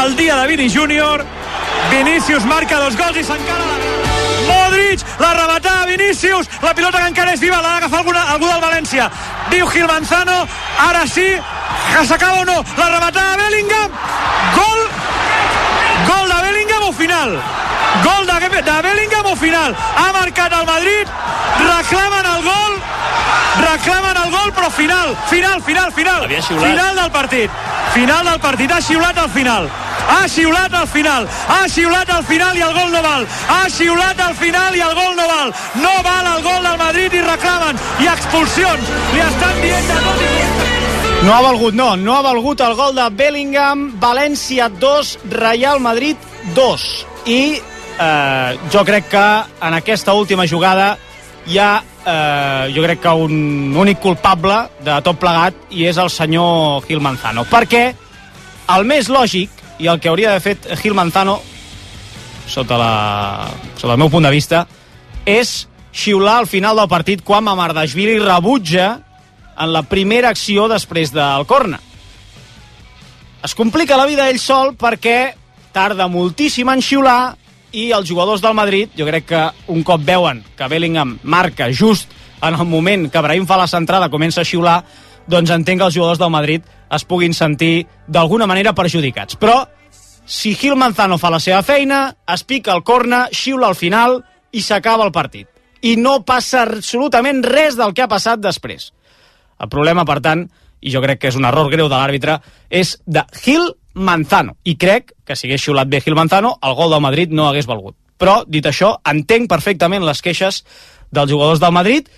[0.04, 1.24] el dia de Vini Júnior.
[1.92, 3.78] Vinícius marca dos gols i s'encara la...
[4.50, 9.10] Modric, la rematada Vinícius, la pilota que encara és viva, l'ha d'agafar algú del València.
[9.52, 10.42] Diu Gil Manzano,
[10.88, 11.28] ara sí,
[11.94, 13.98] que s'acaba o no, la rematada Bellingham,
[14.58, 14.84] gol,
[16.10, 17.38] gol de Bellingham o final?
[18.40, 19.76] De, de Bellingham o final?
[19.76, 21.08] Ha marcat el Madrid,
[21.60, 22.74] reclamen el gol,
[23.68, 26.30] reclamen el gol, però final, final, final, final.
[26.30, 27.52] Final del partit.
[27.94, 28.72] Final del partit.
[28.72, 29.70] Ha xiulat al final.
[30.10, 31.28] Ha xiulat al final.
[31.48, 33.28] Ha xiulat al final i el gol no val.
[33.50, 35.54] Ha xiulat al final i el gol no val.
[35.84, 37.80] No val el gol del Madrid i reclamen.
[38.00, 38.94] I expulsions.
[39.14, 42.96] Li estan dient de tot i No ha valgut, no, no ha valgut el gol
[42.96, 46.16] de Bellingham, València 2, Real Madrid
[46.56, 46.86] 2.
[47.28, 47.42] I
[48.00, 49.28] eh, jo crec que
[49.62, 50.98] en aquesta última jugada
[51.48, 56.10] hi ha, eh, jo crec que un únic culpable de tot plegat i és el
[56.10, 57.46] senyor Gil Manzano.
[57.50, 57.84] Perquè
[58.76, 61.40] el més lògic i el que hauria d'haver fet Gil Manzano
[62.50, 62.94] sota, la,
[63.76, 64.66] sota el meu punt de vista
[65.26, 68.96] és xiular al final del partit quan Mamardashvili rebutja
[69.60, 71.80] en la primera acció després del corna.
[73.44, 75.36] Es complica la vida ell sol perquè
[75.76, 77.36] tarda moltíssim en xiular
[77.72, 82.12] i els jugadors del Madrid, jo crec que un cop veuen que Bellingham marca just
[82.42, 84.84] en el moment que Brahim fa la centrada, comença a xiular,
[85.30, 89.38] doncs entenc que els jugadors del Madrid es puguin sentir d'alguna manera perjudicats.
[89.38, 89.66] Però
[90.26, 94.62] si Gil Manzano fa la seva feina, es pica el corna, xiula al final i
[94.62, 95.48] s'acaba el partit.
[95.82, 98.92] I no passa absolutament res del que ha passat després.
[99.60, 100.48] El problema, per tant,
[100.82, 104.58] i jo crec que és un error greu de l'àrbitre, és de Gil Manzano.
[104.64, 107.68] I crec que si hagués xiulat bé Gil Manzano, el gol del Madrid no hagués
[107.68, 107.96] valgut.
[108.20, 110.64] Però, dit això, entenc perfectament les queixes
[111.12, 112.10] dels jugadors del Madrid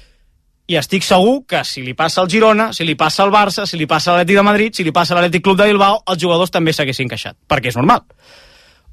[0.71, 3.77] i estic segur que si li passa al Girona, si li passa al Barça, si
[3.77, 6.21] li passa a l'Atlètic de Madrid, si li passa a l'Atlètic Club de Bilbao, els
[6.21, 8.05] jugadors també s'haguessin queixat, perquè és normal.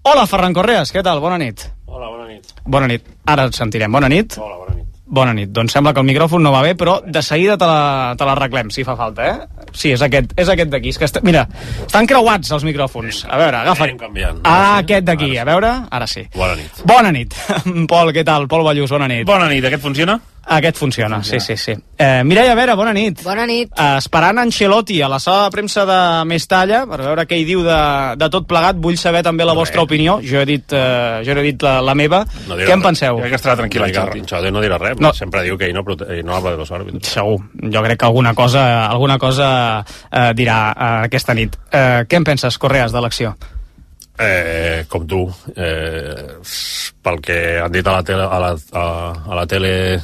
[0.09, 1.21] Hola, Ferran Correas, què tal?
[1.23, 1.69] Bona nit.
[1.87, 2.55] Hola, bona nit.
[2.65, 3.07] Bona nit.
[3.27, 3.93] Ara et sentirem.
[3.93, 4.39] Bona nit.
[4.39, 4.88] Hola, bona nit.
[5.11, 5.49] Bona nit.
[5.57, 8.69] Doncs sembla que el micròfon no va bé, però de seguida te la- te l'arreglem,
[8.71, 9.65] si fa falta, eh?
[9.73, 10.91] Sí, és aquest, és aquest d'aquí.
[10.93, 11.23] És que està...
[11.25, 11.47] Mira,
[11.87, 13.23] estan creuats els micròfons.
[13.29, 13.85] A veure, agafa...
[13.89, 14.41] Anem canviant.
[14.45, 16.27] Ah, aquest d'aquí, a veure, ara sí.
[16.37, 16.83] Bona nit.
[16.85, 17.35] Bona nit.
[17.89, 18.47] Pol, què tal?
[18.53, 19.25] Pol Ballús, bona nit.
[19.29, 20.19] Bona nit, aquest funciona?
[20.51, 21.75] Aquest funciona, sí, sí, sí.
[21.99, 23.19] Eh, Mireia Vera, bona nit.
[23.23, 23.69] Bona nit.
[23.77, 25.99] Eh, esperant Ancelotti a la sala de premsa de
[26.31, 27.81] Mestalla per veure què hi diu de,
[28.17, 28.79] de tot plegat.
[28.81, 30.15] Vull saber també la vostra opinió.
[30.25, 32.23] Jo he dit, eh, jo he dit la, la meva.
[32.49, 32.87] No què en res.
[32.87, 33.19] penseu?
[33.19, 34.25] Jo crec que estarà tranquil, Xavi.
[34.31, 35.09] Xavi no dirà res, No.
[35.09, 35.13] no.
[35.15, 37.13] sempre diu que ell no, ell no habla de los àrbitres.
[37.13, 37.43] Segur.
[37.69, 41.61] Jo crec que alguna cosa, alguna cosa eh, dirà eh, aquesta nit.
[41.71, 43.37] Eh, què en penses, Correas, de l'acció?
[44.19, 45.21] Eh, com tu,
[45.55, 46.41] eh,
[47.05, 48.87] pel que han dit a la tele, a la, a,
[49.31, 50.01] a la tele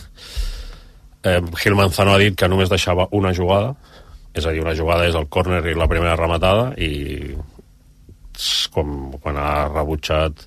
[1.25, 3.75] eh, Gil Manzano ha dit que només deixava una jugada,
[4.35, 7.35] és a dir, una jugada és el córner i la primera rematada, i
[8.75, 10.43] com quan ha rebutjat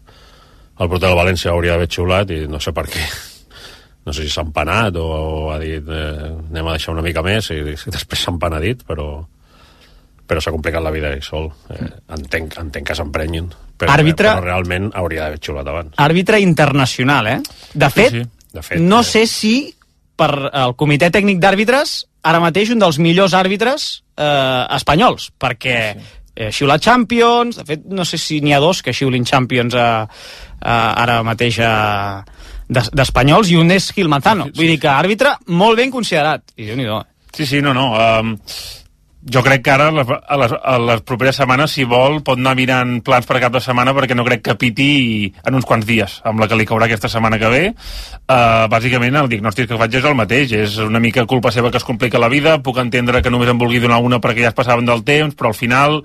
[0.77, 3.03] el porter del València hauria d'haver xiulat i no sé per què
[4.07, 7.23] no sé si s'ha empanat o, o ha dit eh, anem a deixar una mica
[7.25, 9.07] més i, i després s'ha empanadit però
[10.27, 11.87] però s'ha complicat la vida ell sol eh,
[12.17, 13.47] entenc, entenc que s'emprenyin
[13.79, 17.39] però, Àrbitre- però realment hauria d'haver xiulat abans Àrbitre internacional, eh?
[17.73, 18.25] De fet, sí.
[18.51, 19.55] De fet, no eh, sé si
[20.17, 25.77] per el comitè tècnic d'àrbitres ara mateix un dels millors àrbitres eh, espanyols, perquè
[26.35, 29.85] eh, xiular Champions, de fet no sé si n'hi ha dos que xiulin Champions eh,
[30.03, 32.17] eh, ara mateix eh,
[32.67, 34.49] d'es- d'espanyols i un és Gil Manzano.
[34.57, 36.43] Vull dir que àrbitre molt ben considerat.
[36.57, 36.89] I déu nhi
[37.37, 37.91] Sí, sí, no, no.
[37.93, 38.33] Um,
[39.25, 42.97] jo crec que ara, a les, a les, properes setmanes, si vol, pot anar mirant
[43.05, 46.39] plans per cap de setmana perquè no crec que piti en uns quants dies, amb
[46.39, 47.63] la que li caurà aquesta setmana que ve.
[48.27, 50.53] Uh, bàsicament, el diagnòstic que faig és el mateix.
[50.57, 52.57] És una mica culpa seva que es complica la vida.
[52.63, 55.51] Puc entendre que només em vulgui donar una perquè ja es passaven del temps, però
[55.51, 55.99] al final,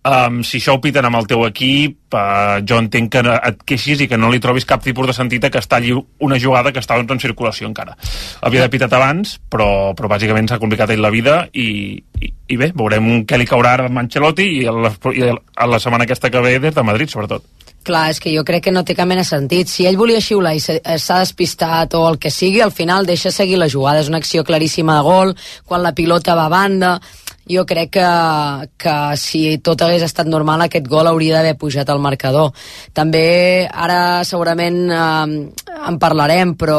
[0.00, 4.02] um, si això ho piten amb el teu equip, uh, jo entenc que et queixis
[4.02, 6.80] i que no li trobis cap tipus de sentit que es talli una jugada que
[6.80, 7.96] doncs, en circulació encara.
[8.42, 12.56] Havia de pitat abans, però, però bàsicament s'ha complicat ell la vida i, i, i
[12.60, 16.06] bé, veurem què li caurà ara amb Ancelotti i a la, i a la setmana
[16.06, 17.44] aquesta que ve des de Madrid, sobretot.
[17.86, 19.70] Clar, és que jo crec que no té cap mena sentit.
[19.70, 23.30] Si ell volia xiular i eh, s'ha despistat o el que sigui, al final deixa
[23.30, 24.02] seguir la jugada.
[24.02, 26.98] És una acció claríssima de gol, quan la pilota va a banda...
[27.46, 28.06] Jo crec que,
[28.74, 32.48] que si tot hagués estat normal aquest gol hauria d'haver pujat al marcador.
[32.90, 36.78] També ara segurament eh, en parlarem, però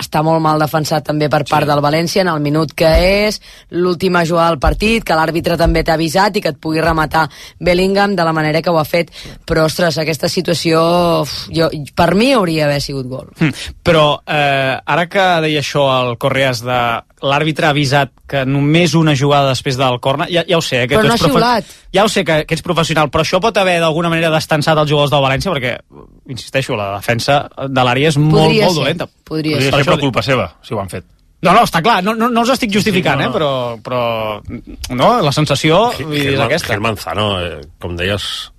[0.00, 2.90] està molt mal defensat també per part del València en el minut que
[3.26, 3.40] és,
[3.70, 7.26] l'última jugada del partit, que l'àrbitre també t'ha avisat i que et pugui rematar
[7.60, 9.12] Bellingham de la manera que ho ha fet.
[9.46, 10.82] Però, ostres, aquesta situació
[11.22, 13.28] uf, jo, per mi hauria d'haver sigut gol.
[13.40, 13.52] Hm,
[13.86, 16.80] Però eh, ara que deia això al Correas de
[17.22, 20.88] l'àrbitre ha avisat que només una jugada després del corner, ja, ja ho sé, eh,
[20.88, 21.64] que Però no ha xiulat.
[21.94, 24.90] ja ho sé que, que ets professional, però això pot haver d'alguna manera destensat els
[24.90, 25.76] jugadors del València, perquè,
[26.28, 29.06] insisteixo, la defensa de l'àrea és molt, Podria molt ser, dolenta.
[29.24, 31.04] podria Podria Per ser això per culpa seva, si ho han fet.
[31.42, 33.50] No, no, està clar, no, no, no els estic justificant, Sí, sí, no, eh, però,
[33.84, 36.72] però no, la sensació dir, és aquesta.
[36.72, 38.50] Gil Manzano, eh, com deies,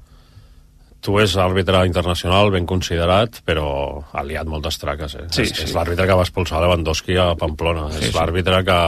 [1.07, 3.67] tu és àrbitre internacional ben considerat, però
[4.11, 5.15] ha liat moltes traques.
[5.15, 5.27] Eh?
[5.31, 5.63] Sí, és, sí.
[5.69, 7.87] és l'àrbitre que va expulsar Lewandowski a Pamplona.
[7.95, 8.15] Sí, és sí.
[8.17, 8.79] l'àrbitre que,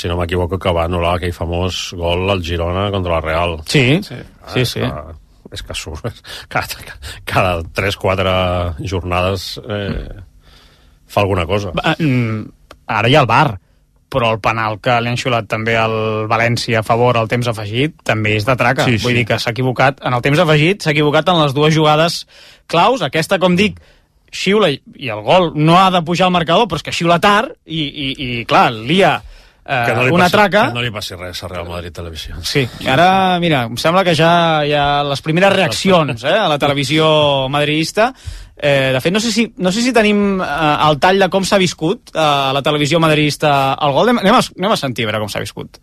[0.00, 3.58] si no m'equivoco, que va anul·lar aquell famós gol al Girona contra la Real.
[3.68, 4.80] Sí, sí, Ah, sí, és sí.
[4.80, 5.18] Que,
[5.58, 6.88] és que surt cada,
[7.28, 10.16] cada 3-4 jornades eh,
[11.08, 11.74] fa alguna cosa.
[11.76, 12.54] Va, mm,
[12.88, 13.58] Ara hi ha el bar,
[14.08, 17.94] però el penal que li han xulat també al València a favor al temps afegit
[18.08, 18.86] també és de traca.
[18.88, 19.20] Sí, Vull sí.
[19.20, 20.00] dir que s'ha equivocat.
[20.04, 22.22] En el temps afegit s'ha equivocat en les dues jugades
[22.66, 23.04] claus.
[23.04, 23.78] Aquesta, com dic,
[24.32, 27.20] xiula i i el gol no ha de pujar al marcador, però és que xiula
[27.20, 29.18] tard i, i, i clar, lia
[29.68, 30.64] eh, no una passi, traca.
[30.68, 32.40] Que no li passi res a Real Madrid Televisió.
[32.42, 34.32] Sí, ara, mira, em sembla que ja
[34.64, 38.12] hi ha les primeres reaccions eh, a la televisió madridista.
[38.58, 41.44] Eh, de fet, no sé si, no sé si tenim eh, el tall de com
[41.46, 44.08] s'ha viscut eh, a la televisió madridista el gol.
[44.08, 45.78] Anem, anem, a, anem a sentir a veure com s'ha viscut.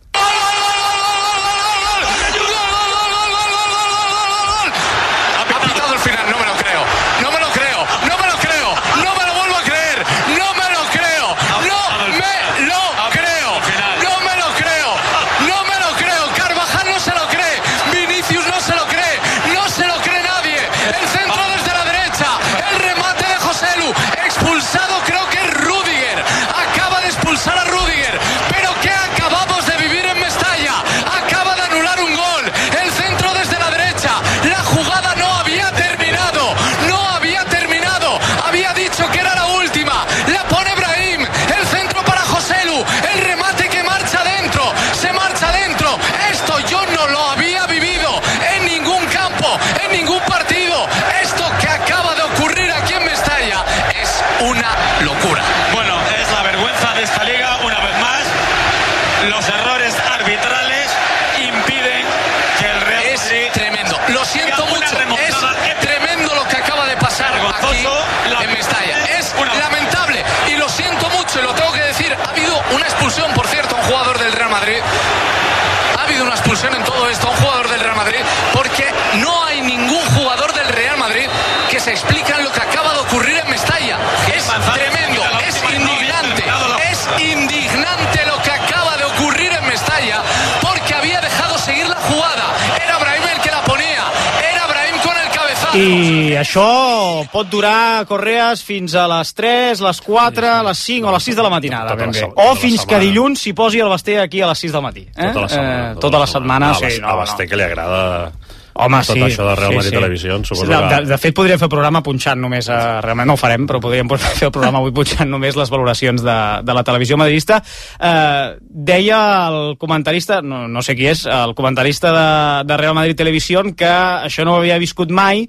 [96.39, 101.35] Això pot durar, Correas, fins a les 3, les 4, les 5 o les 6
[101.35, 102.23] de la matinada, Tota la ben bé.
[102.25, 105.05] O tota fins que dilluns s'hi posi el Basté aquí a les 6 del matí.
[105.15, 105.31] Eh?
[105.33, 105.91] Tota la setmana.
[105.91, 107.01] Eh, tota la setmana, a, sí.
[107.01, 108.31] No, a Basté que li agrada
[108.75, 109.21] Home, tot sí.
[109.23, 109.95] això de Real sí, Madrid sí.
[109.95, 111.07] Televisió, suposo de, de, que...
[111.07, 114.49] de fet, podríem fer programa punxant només, a, realment no ho farem, però podríem fer
[114.49, 116.35] el programa avui punxant només les valoracions de,
[116.67, 117.61] de la televisió madridista.
[117.95, 122.27] Eh, deia el comentarista, no, no sé qui és, el comentarista de,
[122.67, 123.87] de Real Madrid Televisió, que
[124.27, 125.45] això no ho havia viscut mai,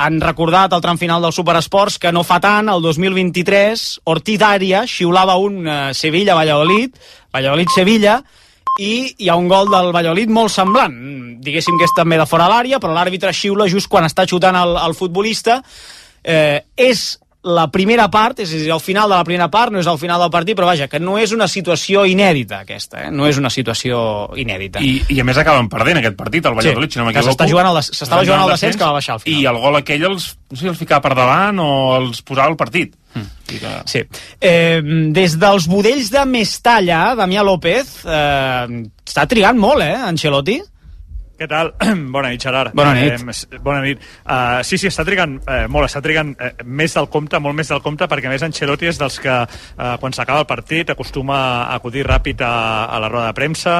[0.00, 4.86] han recordat el tram final del Superesports que no fa tant, el 2023, Ortiz Ària
[4.88, 6.96] xiulava un eh, Sevilla-Valladolid,
[7.36, 8.22] Valladolid-Sevilla,
[8.80, 10.94] i hi ha un gol del Valladolid molt semblant.
[11.44, 14.76] Diguéssim que és també de fora l'àrea, però l'àrbitre xiula just quan està xutant el,
[14.80, 15.60] el futbolista.
[16.24, 17.04] Eh, és
[17.42, 19.96] la primera part, és a dir, el final de la primera part, no és el
[19.98, 23.10] final del partit, però vaja, que no és una situació inèdita, aquesta, eh?
[23.10, 24.82] no és una situació inèdita.
[24.84, 27.32] I, I a més acaben perdent aquest partit, el Valladolid, Sí, si no m'equivoco.
[27.32, 29.40] s'està jugant al s'estava jugant al descens, que va baixar al final.
[29.40, 32.58] I el gol aquell els, no sé els ficava per davant o els posava al
[32.60, 32.92] partit.
[33.14, 33.24] Mm.
[33.90, 34.04] Sí.
[34.38, 34.82] Eh,
[35.16, 40.60] des dels budells de Mestalla, Damià López, eh, està trigant molt, eh, Ancelotti?
[41.40, 41.70] Què tal?
[42.14, 42.74] Bona nit, Gerard.
[42.76, 43.14] Bona nit.
[43.16, 44.02] Eh, bona nit.
[44.26, 47.70] Uh, sí, sí, està trigant eh, molt, està trigant eh, més del compte, molt més
[47.72, 51.38] del compte, perquè a més Ancelotti és dels que eh, quan s'acaba el partit acostuma
[51.62, 52.52] a acudir ràpid a,
[52.92, 53.76] a la roda de premsa,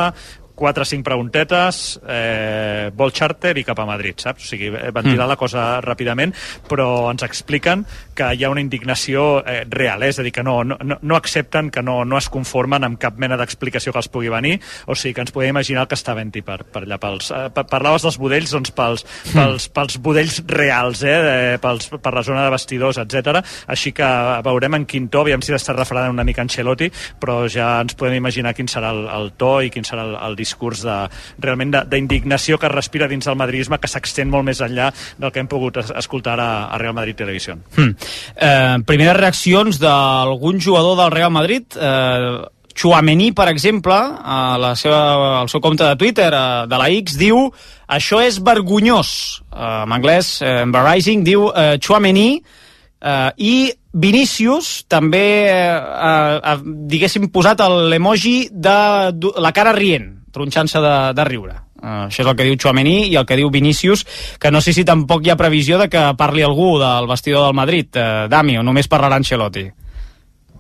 [0.61, 4.45] 4 o 5 preguntetes, eh, vol charter i cap a Madrid, saps?
[4.45, 5.29] O sigui, eh, ventilar Mm.
[5.31, 6.35] la cosa ràpidament,
[6.69, 10.09] però ens expliquen que hi ha una indignació eh, real, eh?
[10.11, 13.17] és a dir, que no, no, no- accepten, que no, no es conformen amb cap
[13.19, 16.15] mena d'explicació que els pugui venir, o sigui, que ens podem imaginar el que està
[16.15, 16.99] venti per, per allà.
[17.01, 21.57] Pels, eh, pa- parlaves dels budells, doncs pels, pels, pels budells reals, eh?
[21.63, 23.41] pels, per la zona de vestidors, etc.
[23.67, 24.05] Així que
[24.45, 28.17] veurem en quin to, aviam si està refredant una mica Ancelotti, però ja ens podem
[28.21, 30.50] imaginar quin serà el, el to i quin serà el, el discurs
[30.83, 30.97] de,
[31.39, 35.41] realment d'indignació que es respira dins del madridisme, que s'extén molt més enllà del que
[35.41, 37.59] hem pogut es- escoltar a, a Real Madrid Televisió.
[37.77, 37.93] Hmm.
[38.37, 42.41] Eh, primeres reaccions d'algun jugador del Real Madrid eh,
[42.75, 45.01] Chouameni, per exemple, a la seva,
[45.41, 47.49] al seu compte de Twitter eh, de la X, diu
[47.91, 49.43] això és vergonyós.
[49.51, 53.55] Eh, en anglès, eh, embarrassing, diu eh, Chouameni eh, i
[53.93, 57.59] Vinícius també eh, ha, diguéssim, posat
[57.91, 58.77] l'emoji de
[59.43, 61.57] la cara rient, tronxant-se de, de riure.
[61.81, 64.05] Uh, això és el que diu Chouameni i el que diu Vinícius,
[64.39, 67.57] que no sé si tampoc hi ha previsió de que parli algú del vestidor del
[67.57, 69.69] Madrid, uh, Dami, o només parlarà Ancelotti.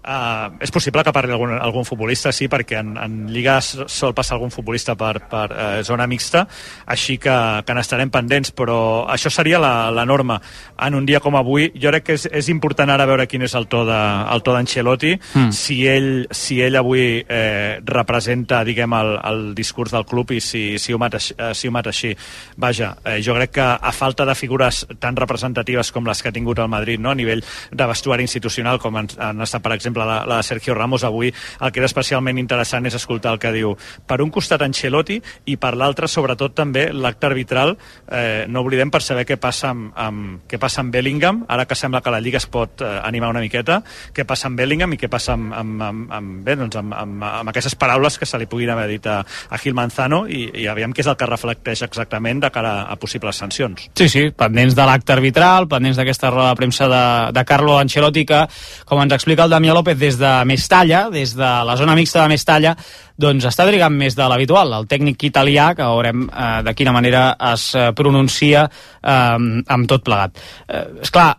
[0.01, 4.39] Uh, és possible que parli algun, algun futbolista, sí, perquè en, en Lliga sol passar
[4.39, 6.47] algun futbolista per, per uh, zona mixta,
[6.87, 7.37] així que,
[7.67, 10.41] que n'estarem pendents, però això seria la, la norma.
[10.81, 13.55] En un dia com avui, jo crec que és, és important ara veure quin és
[13.55, 15.51] el to d'Ancelotti, Mm.
[15.53, 20.79] si, ell, si ell avui eh, representa, diguem, el, el discurs del club i si,
[20.79, 22.15] si, ho mata, eh, si ho mata així.
[22.57, 26.33] Vaja, eh, jo crec que a falta de figures tan representatives com les que ha
[26.33, 27.11] tingut el Madrid, no?
[27.11, 30.75] a nivell de vestuari institucional, com han, han estat, per exemple, la, la de Sergio
[30.75, 33.75] Ramos avui, el que era especialment interessant és escoltar el que diu
[34.07, 37.77] per un costat Ancelotti i per l'altre, sobretot, també l'acte arbitral.
[38.11, 41.79] Eh, no oblidem per saber què passa amb, amb, què passa amb Bellingham, ara que
[41.79, 43.81] sembla que la Lliga es pot eh, animar una miqueta,
[44.15, 47.25] què passa amb Bellingham i què passa amb, amb, amb, amb, bé, doncs amb, amb,
[47.31, 50.67] amb aquestes paraules que se li puguin haver dit a, a Gil Manzano i, i
[50.71, 53.89] aviam què és el que reflecteix exactament de cara a possibles sancions.
[53.97, 57.05] Sí, sí, pendents de l'acte arbitral, pendents d'aquesta roda de premsa de,
[57.37, 58.43] de Carlo Ancelotti, que,
[58.89, 62.29] com ens explica el Damià López des de Mestalla, des de la zona mixta de
[62.35, 62.75] Mestalla,
[63.21, 64.75] doncs està trigant més de l'habitual.
[64.77, 70.05] El tècnic italià, que veurem eh, de quina manera es eh, pronuncia eh, amb tot
[70.05, 70.37] plegat.
[70.69, 71.31] Eh, esclar,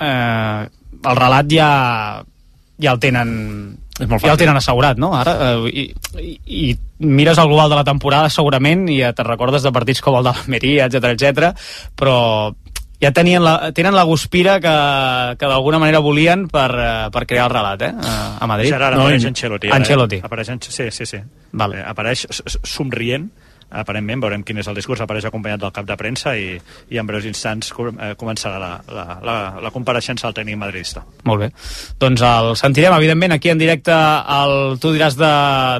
[0.00, 0.64] eh,
[1.04, 1.70] el relat ja,
[2.80, 3.30] ja el tenen
[3.94, 4.40] És molt ja el fàcil.
[4.46, 5.12] tenen assegurat, no?
[5.14, 5.86] Ara, eh, i,
[6.24, 6.34] i,
[6.72, 10.16] i mires el global de la temporada segurament i ja te recordes de partits com
[10.16, 11.52] el de l'Almeria, etc etc.
[11.94, 12.16] però
[13.04, 14.74] ja tenien la, tenen la guspira que,
[15.38, 17.92] que d'alguna manera volien per, eh, per crear el relat, eh?
[18.40, 18.72] a- Madrid.
[18.72, 19.68] Gerard, apareix Ancelotti.
[19.68, 19.80] ara, eh?
[19.80, 20.20] Ancelotti.
[20.24, 21.18] Apareix, Ance- sí, sí, sí.
[21.52, 21.80] Vale.
[21.80, 22.26] Eh, apareix
[22.64, 23.30] somrient,
[23.74, 26.52] aparentment, veurem quin és el discurs, apareix acompanyat del cap de premsa i,
[26.94, 31.02] i en breus instants eh, començarà la, la, la, la compareixença del tècnic madridista.
[31.26, 31.48] Molt bé.
[31.98, 35.32] Doncs el sentirem, evidentment, aquí en directe al Tu diràs de,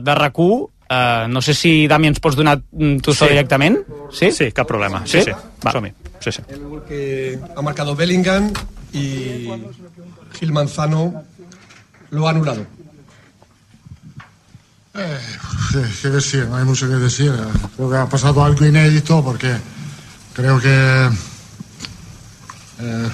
[0.05, 0.41] de rac
[0.85, 3.25] Uh, no sé si, Dami, ens pots donar mm, tu sí.
[3.25, 3.29] Sí.
[3.33, 3.79] directament?
[4.13, 4.29] Sí?
[4.31, 5.01] Sí, cap problema.
[5.09, 5.33] Sí, sí.
[5.65, 5.73] Va.
[5.73, 5.91] Som-hi.
[6.25, 6.43] Sí, sí.
[6.49, 8.51] El gol que ha marcado Bellingham
[8.93, 9.47] y
[10.39, 11.23] Gil Manzano
[12.11, 12.65] lo ha anulado.
[14.95, 15.19] Eh,
[16.01, 17.33] qué decir, no hay mucho que decir.
[17.77, 19.55] Creo que ha pasado algo inédito porque
[20.33, 21.11] creo que
[22.81, 23.09] Eh,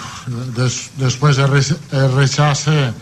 [0.57, 2.93] des- después del re- el rechace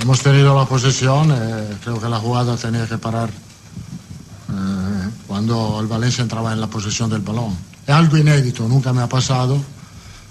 [0.00, 1.30] hemos tenido la posesión.
[1.30, 6.66] eh, creo que la jugada tenía que parar eh, cuando el Valencia entraba en la
[6.66, 7.54] posesión del balón.
[7.88, 9.58] Es algo inédito, nunca me ha pasado,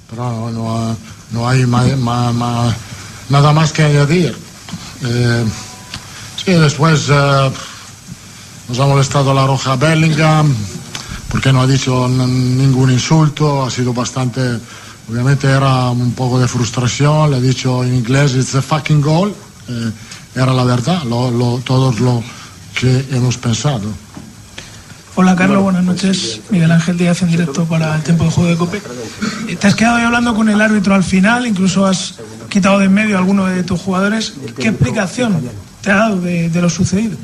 [0.07, 0.95] pero no,
[1.31, 4.37] no- hay nada más que añadir.
[5.03, 5.43] Eh,
[6.45, 7.51] sí, después eh,
[8.69, 10.53] nos ha molestado la roja Bellingham
[11.29, 14.59] porque no ha dicho ningún insulto, ha sido bastante,
[15.09, 19.33] obviamente era un poco de frustración, le he dicho en inglés, it's a fucking goal,
[19.67, 19.91] eh,
[20.35, 22.23] era la verdad, lo, lo- todo lo
[22.79, 23.89] que hemos pensado.
[25.19, 26.41] Hola Carlos, buenas noches.
[26.51, 28.81] Miguel Ángel Díaz en directo para el tiempo de juego de Cope.
[29.59, 32.13] Te has quedado ahí hablando con el árbitro al final, incluso has
[32.49, 34.33] quitado de en medio a alguno de tus jugadores.
[34.59, 35.41] ¿Qué explicación
[35.81, 37.17] te ha dado de, de lo sucedido?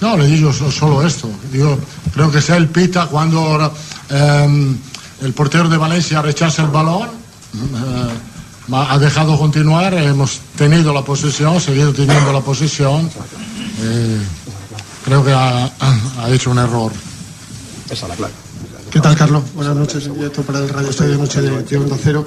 [0.00, 1.28] No, le digo so- solo esto.
[1.52, 1.76] Digo,
[2.14, 3.74] creo que sea el pita cuando
[4.10, 4.74] eh,
[5.22, 7.08] el portero de Valencia rechaza el balón.
[7.54, 13.10] eh, ha dejado continuar, hemos tenido la posesión, seguido teniendo la posesión.
[13.82, 14.20] eh,
[15.04, 15.64] creo que ha,
[16.20, 16.92] ha hecho un error.
[17.90, 18.32] Esa es la clave.
[18.90, 19.42] ¿Qué tal, Carlos?
[19.54, 22.24] Buenas noches, en directo para el Radio Estadio de Noche de Onda Cero.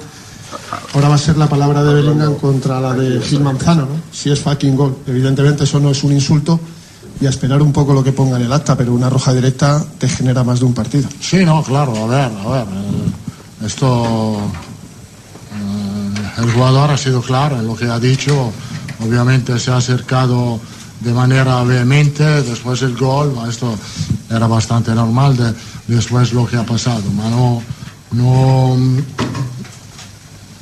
[0.94, 4.00] Ahora va a ser la palabra de Bellingham contra la de Gil Manzano, ¿no?
[4.12, 4.96] Si es fucking gol.
[5.06, 6.60] Evidentemente eso no es un insulto
[7.20, 9.84] y a esperar un poco lo que ponga en el acta, pero una roja directa
[9.98, 11.08] te genera más de un partido.
[11.20, 12.66] Sí, no, claro, a ver, a ver.
[12.66, 14.36] eh, esto.
[15.56, 18.52] eh, el jugador ha sido claro en lo que ha dicho.
[19.04, 20.60] Obviamente se ha acercado
[21.00, 22.24] de manera vehemente.
[22.42, 23.74] Después el gol, esto
[24.36, 25.52] era bastante normal de,
[25.86, 27.02] después lo que ha pasado.
[27.12, 27.62] Ma no,
[28.12, 28.76] no,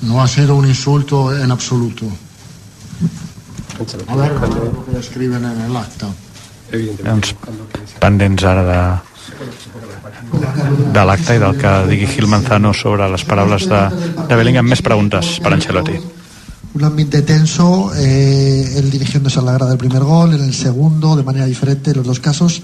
[0.02, 2.06] no ha sido un insulto en absoluto.
[4.08, 6.08] A ver lo que escriben en el acta.
[6.72, 7.34] Doncs
[8.00, 8.78] pendents ara de,
[10.94, 13.82] de l'acte i del que digui Gil Manzano sobre les paraules de,
[14.24, 14.72] de Bellingham.
[14.72, 16.00] Més preguntes per Ancelotti.
[16.74, 21.16] un ambiente tenso, eh, él dirigiéndose a la grada del primer gol, en el segundo,
[21.16, 22.62] de manera diferente, en los dos casos,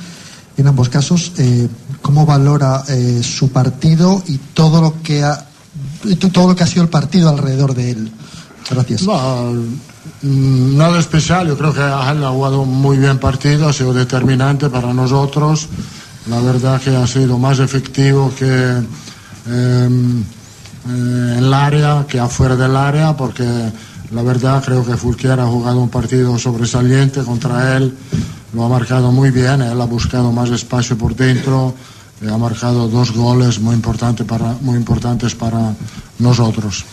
[0.58, 1.68] en ambos casos, eh,
[2.02, 5.44] ¿cómo valora eh, su partido y todo lo que ha
[6.32, 8.12] todo lo que ha sido el partido alrededor de él?
[8.70, 9.02] Gracias.
[10.22, 14.68] Mm, nada especial, yo creo que él ha jugado muy bien partido, ha sido determinante
[14.68, 15.68] para nosotros.
[16.28, 18.82] La verdad que ha sido más efectivo que eh,
[19.46, 19.88] eh,
[20.86, 23.44] en el área, que afuera del área, porque
[24.10, 27.94] la verdad creo que Fulquier ha jugado un partido sobresaliente contra él,
[28.52, 31.74] lo ha marcado muy bien, él ha buscado más espacio por dentro,
[32.20, 35.74] y ha marcado dos goles muy, importante para, muy importantes para
[36.18, 36.84] nosotros.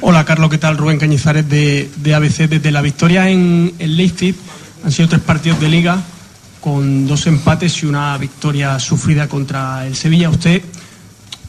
[0.00, 0.78] Hola Carlos, ¿qué tal?
[0.78, 2.48] Rubén Cañizares de, de ABC.
[2.48, 4.36] Desde la victoria en, en Leipzig
[4.84, 5.98] han sido tres partidos de liga
[6.60, 10.30] con dos empates y una victoria sufrida contra el Sevilla.
[10.30, 10.62] Usted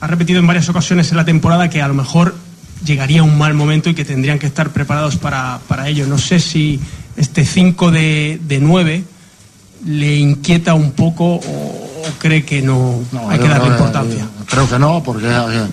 [0.01, 2.35] ha repetido en varias ocasiones en la temporada que a lo mejor
[2.83, 6.07] llegaría un mal momento y que tendrían que estar preparados para, para ello.
[6.07, 6.79] No sé si
[7.19, 9.03] este 5 de, de 9
[9.85, 14.27] le inquieta un poco o, o cree que no, hay que darle importancia.
[14.45, 15.67] Creo que no, porque eh,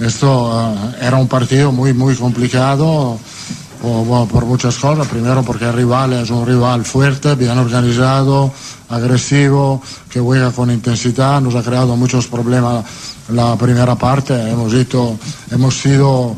[0.00, 3.18] esto eh, era un partido muy, muy complicado
[3.80, 5.06] por, muchas cosas.
[5.06, 8.52] Primero porque el rival es un rival fuerte, bien organizado,
[8.88, 11.40] agresivo, que juega con intensidad.
[11.40, 12.84] Nos ha creado muchos problemas
[13.28, 14.34] la primera parte.
[14.50, 14.72] Hemos,
[15.50, 16.36] hemos sido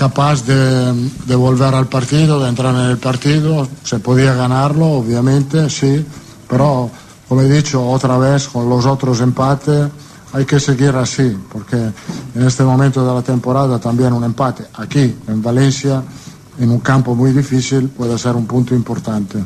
[0.00, 3.68] capaz de, de volver al partido, de entrar en el partido.
[3.84, 6.02] Se podía ganarlo, obviamente, sí,
[6.48, 6.90] pero
[7.28, 9.90] como he dicho otra vez con los otros empates,
[10.32, 15.14] hay que seguir así, porque en este momento de la temporada también un empate aquí
[15.28, 16.02] en Valencia,
[16.58, 19.44] en un campo muy difícil, puede ser un punto importante.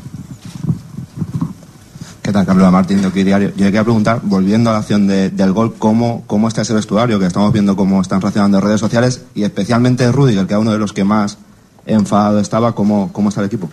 [2.35, 3.51] ¿Qué tal, Carlos Martín de Diario?
[3.51, 7.21] Yo quería preguntar, volviendo a la acción de- del gol, ¿cómo, ¿cómo está ese vestuario?
[7.21, 10.79] Que estamos viendo cómo están reaccionando redes sociales y especialmente Rudiger, que era uno de
[10.79, 11.39] los que más
[11.87, 13.71] enfadado estaba, ¿cómo, cómo está el equipo?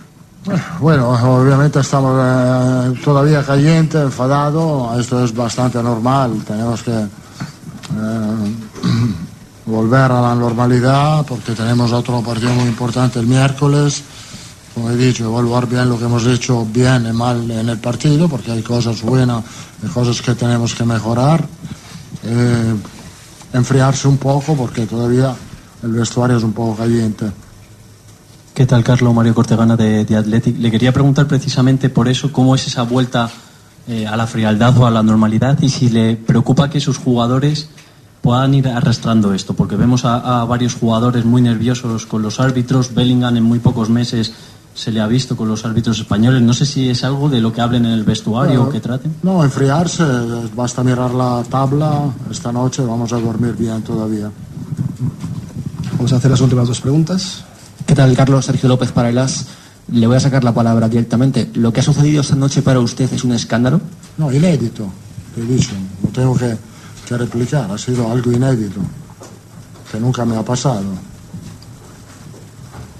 [0.79, 7.07] Bueno, obviamente estamos eh, todavía caliente, enfadado, esto es bastante normal, tenemos que eh,
[9.65, 14.03] volver a la normalidad porque tenemos otro partido muy importante el miércoles.
[14.73, 18.29] Como he dicho, evaluar bien lo que hemos hecho bien y mal en el partido
[18.29, 19.43] porque hay cosas buenas
[19.83, 21.45] y cosas que tenemos que mejorar.
[22.23, 22.75] Eh,
[23.53, 25.35] enfriarse un poco porque todavía
[25.83, 27.31] el vestuario es un poco caliente.
[28.53, 29.13] ¿Qué tal, Carlos?
[29.13, 30.57] Mario Cortegana de, de Athletic.
[30.57, 33.29] Le quería preguntar precisamente por eso, cómo es esa vuelta
[33.87, 37.69] eh, a la frialdad o a la normalidad y si le preocupa que sus jugadores
[38.21, 42.93] puedan ir arrastrando esto, porque vemos a, a varios jugadores muy nerviosos con los árbitros.
[42.93, 44.33] Bellingham en muy pocos meses
[44.73, 46.41] se le ha visto con los árbitros españoles.
[46.41, 49.15] No sé si es algo de lo que hablen en el vestuario o que traten.
[49.23, 50.03] No, enfriarse,
[50.55, 54.31] basta mirar la tabla, esta noche vamos a dormir bien todavía.
[55.93, 57.43] Vamos a hacer las últimas dos preguntas.
[57.85, 58.45] ¿Qué tal, Carlos?
[58.45, 59.45] Sergio López para el AS.
[59.91, 61.49] Le voy a sacar la palabra directamente.
[61.55, 63.81] ¿Lo que ha sucedido esta noche para usted es un escándalo?
[64.17, 64.87] No, inédito,
[65.35, 65.71] te he dicho.
[66.01, 66.55] No tengo que,
[67.07, 68.79] que replicar, ha sido algo inédito,
[69.91, 70.85] que nunca me ha pasado.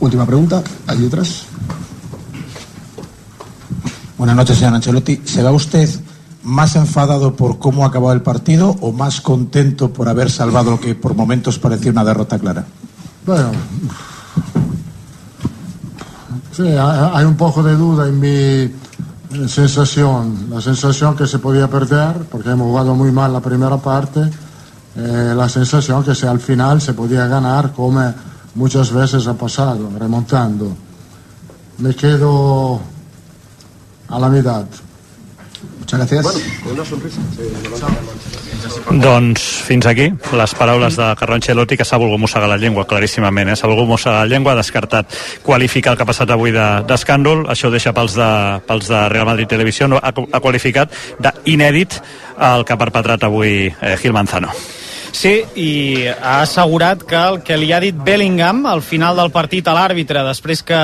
[0.02, 0.62] Última pregunta.
[0.88, 1.44] ¿Hay otras?
[4.18, 5.22] Buenas noches, señor Ancelotti.
[5.26, 5.90] ¿Se va usted
[6.44, 10.80] más enfadado por cómo ha acabado el partido o más contento por haber salvado lo
[10.80, 12.66] que por momentos parecía una derrota clara?
[13.26, 13.52] Bueno,
[16.56, 20.48] sí, ha- hay un poco de duda en mi sensación.
[20.50, 24.22] La sensación que se podía perder, porque hemos jugado muy mal la primera parte,
[24.96, 28.02] eh, la sensación que se, al final se podía ganar como
[28.56, 30.76] muchas veces ha pasado, remontando.
[31.78, 32.80] Me quedo
[34.10, 34.66] a la mitad.
[35.80, 36.24] Muchas gracias.
[36.24, 37.20] Bueno, con una sonrisa.
[38.92, 43.50] Doncs fins aquí les paraules de Carlo Ancelotti que s'ha volgut mossegar la llengua claríssimament,
[43.50, 43.56] eh?
[43.58, 45.10] s'ha volgut mossegar la llengua, ha descartat
[45.44, 48.30] qualificar el que ha passat avui de- d'escàndol, això ho deixa pels de,
[48.68, 51.98] pels de Real Madrid Televisió, no, ha, ha qualificat d'inèdit
[52.52, 54.54] el que ha perpetrat avui eh, Gil Manzano.
[55.12, 59.68] Sí, i ha assegurat que el que li ha dit Bellingham al final del partit
[59.68, 60.80] a l'àrbitre, després que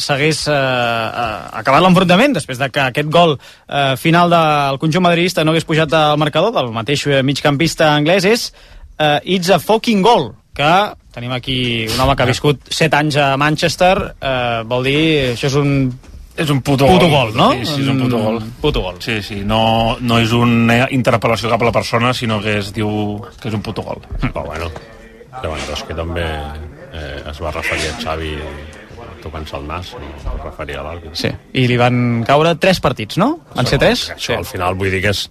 [0.00, 5.44] s'hagués eh, eh, acabat l'enfrontament, després de que aquest gol eh, final del conjunt madridista
[5.44, 8.46] no hagués pujat al marcador del mateix eh, migcampista anglès, és
[8.98, 10.72] eh, It's a fucking goal, que
[11.12, 11.58] tenim aquí
[11.90, 15.04] un home que ha viscut 7 anys a Manchester, eh, vol dir,
[15.34, 15.74] això és un
[16.36, 17.50] És un puto, Puto gol, no?
[17.52, 18.38] Sí, sí, és un puto Un gol.
[18.62, 18.96] Puto gol.
[19.04, 23.20] Sí, sí, no, no és una interpel·lació cap a la persona, sinó que es diu
[23.40, 24.00] que és un puto gol.
[24.22, 24.70] Però bueno,
[25.42, 28.32] Lewandowski també eh, es va referir a Xavi
[29.22, 31.14] tocant-se el nas, no es referia a l'àrbitre.
[31.20, 31.30] Sí,
[31.60, 33.34] i li van caure 3 partits, no?
[33.54, 34.06] Van ser 3?
[34.16, 35.28] Això, al final vull dir que és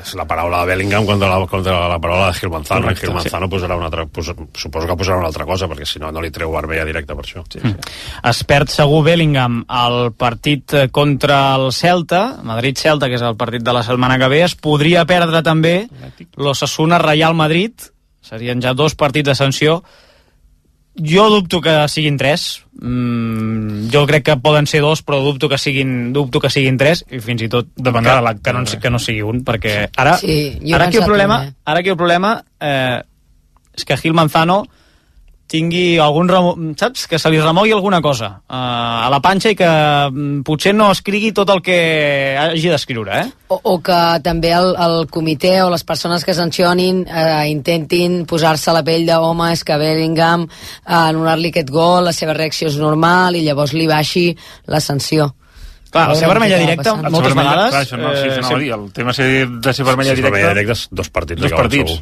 [0.00, 3.14] és la paraula de Bellingham contra la, contra la paraula de Gil Manzano Correcte, Gil
[3.16, 6.22] Manzano posarà una altra, pos, suposo que posarà una altra cosa perquè si no no
[6.22, 7.74] li treu vermella directa per això sí, sí.
[8.30, 13.64] Es perd segur Bellingham al partit eh, contra el Celta, Madrid-Celta, que és el partit
[13.64, 14.42] de la setmana que ve.
[14.44, 15.74] Es podria perdre també
[16.36, 17.90] l'Ossassuna-Real Madrid.
[18.24, 19.80] Serien ja dos partits de sanció.
[20.96, 22.64] Jo dubto que siguin tres.
[22.80, 27.04] Mm, jo crec que poden ser dos, però dubto que siguin, dubto que siguin tres,
[27.12, 29.74] i fins i tot Dependrà que, de l'acte, que, no, que no sigui un, perquè
[29.96, 33.02] ara, Sí, ara aquí el problema, ara aquí el problema eh,
[33.76, 34.64] és que Gil Manzano
[35.50, 36.52] tingui algun remo...
[36.78, 37.08] saps?
[37.10, 40.90] Que se li remogui alguna cosa uh, a la panxa i que mm, potser no
[40.94, 41.78] escrigui tot el que
[42.38, 43.26] hagi d'escriure, eh?
[43.50, 48.70] O, o que també el, el comitè o les persones que sancionin eh, intentin posar-se
[48.76, 52.78] la pell de home, és que Bellingham eh, anul·lar-li aquest gol, la seva reacció és
[52.78, 54.28] normal i llavors li baixi
[54.70, 55.32] la sanció.
[55.90, 57.10] Clar, la A ser vermella directa, passant.
[57.10, 57.74] moltes vermella- vegades...
[57.74, 58.68] clar, això no, sí, eh, això no, sí.
[58.78, 61.96] el tema ser de ser vermella és directa, vermella directa dos partits, Dos partits.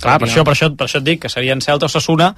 [0.00, 2.32] Clar, per això, per, això, per això et dic que serien Celta o Sassuna.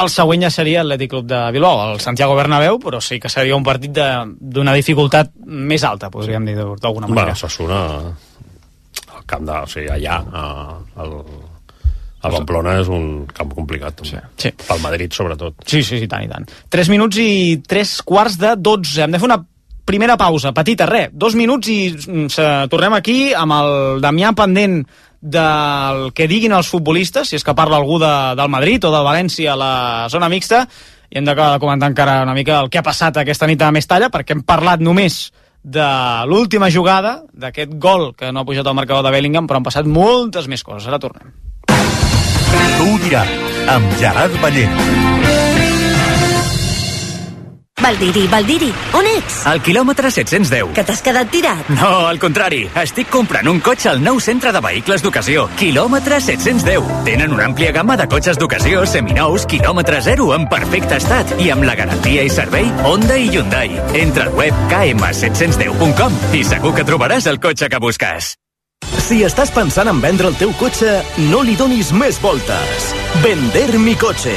[0.00, 3.56] El següent ja seria Atlètic Club de Bilbao, el Santiago Bernabéu, però sí que seria
[3.56, 7.32] un partit de- d'una dificultat més alta, podríem dir d'alguna manera.
[7.32, 7.80] Bueno, Sassuna
[9.16, 11.12] al camp de, o sigui, allà a, al,
[12.22, 14.22] a Pamplona és un camp complicat també.
[14.36, 14.50] Sí.
[14.66, 16.48] pel Madrid sobretot Sí, sí, sí, tant i tant.
[16.70, 19.02] 3 minuts i 3 quarts de 12.
[19.04, 19.44] Hem de fer una
[19.84, 24.84] primera pausa, petita, res, dos minuts i mm, se, tornem aquí amb el Damià pendent
[25.20, 29.04] del que diguin els futbolistes, si és que parla algú de, del Madrid o del
[29.04, 29.74] València a la
[30.12, 30.64] zona mixta,
[31.10, 33.72] i hem d'acabar de comentar encara una mica el que ha passat aquesta nit a
[33.74, 35.28] Mestalla, perquè hem parlat només
[35.62, 35.86] de
[36.30, 39.84] l'última jugada, d'aquest gol que no ha pujat al marcador de Bellingham, però han passat
[39.84, 40.88] moltes més coses.
[40.88, 41.34] Ara tornem.
[41.60, 43.36] Tu ho diràs,
[43.76, 45.79] amb Gerard Ballent.
[47.80, 49.40] Valdiri, Valdiri, on ets?
[49.48, 50.74] Al quilòmetre 710.
[50.76, 51.70] Que t'has quedat tirat?
[51.78, 52.66] No, al contrari.
[52.82, 55.46] Estic comprant un cotxe al nou centre de vehicles d'ocasió.
[55.60, 57.04] Quilòmetre 710.
[57.08, 61.64] Tenen una àmplia gamma de cotxes d'ocasió, seminous, quilòmetre zero, en perfecte estat i amb
[61.64, 63.72] la garantia i servei Honda i Hyundai.
[64.02, 68.34] Entra al web km710.com i segur que trobaràs el cotxe que busques.
[69.00, 71.00] Si estàs pensant en vendre el teu cotxe,
[71.30, 72.92] no li donis més voltes.
[73.24, 74.36] Vender mi cotxe.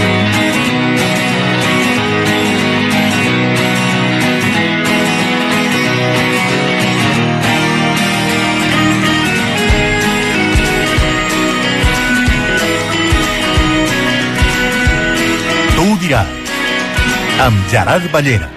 [16.01, 16.29] Diràs.
[17.45, 18.49] Amb Gerard Ballera.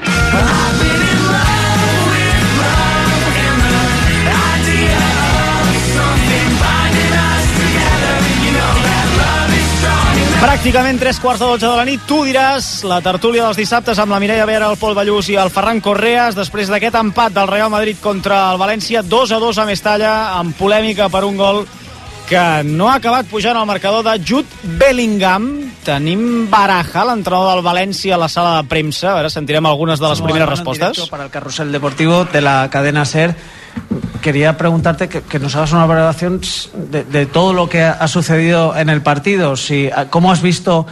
[10.40, 14.12] Pràcticament tres quarts de dotze de la nit, tu diràs la tertúlia dels dissabtes amb
[14.12, 17.72] la Mireia Vera, el Pol Ballús i el Ferran Correas després d'aquest empat del Real
[17.72, 21.64] Madrid contra el València, 2 a 2 a Mestalla, amb polèmica per un gol
[22.28, 24.48] que no ha acabat pujant al marcador de Jude
[24.78, 25.70] Bellingham.
[25.84, 29.10] Tenim Baraja, l'entrenador del València, a la sala de premsa.
[29.12, 32.70] A veure, sentirem algunes de les Somos primeras directo Para el carrusel deportivo de la
[32.70, 33.36] cadena SER,
[34.22, 36.40] quería preguntarte que, que nos hagas una valoración
[36.90, 39.56] de, de todo lo que ha sucedido en el partido.
[39.56, 40.86] Si, ¿Cómo has visto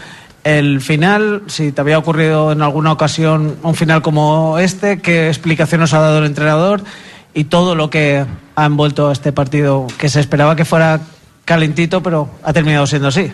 [0.44, 1.44] el final?
[1.46, 6.00] Si te había ocurrido en alguna ocasión un final como este, ¿qué explicación nos ha
[6.00, 6.82] dado el entrenador?
[7.32, 11.00] Y todo lo que ha envuelto este partido, que se esperaba que fuera
[11.52, 13.30] calentito, pero ha terminado siendo así.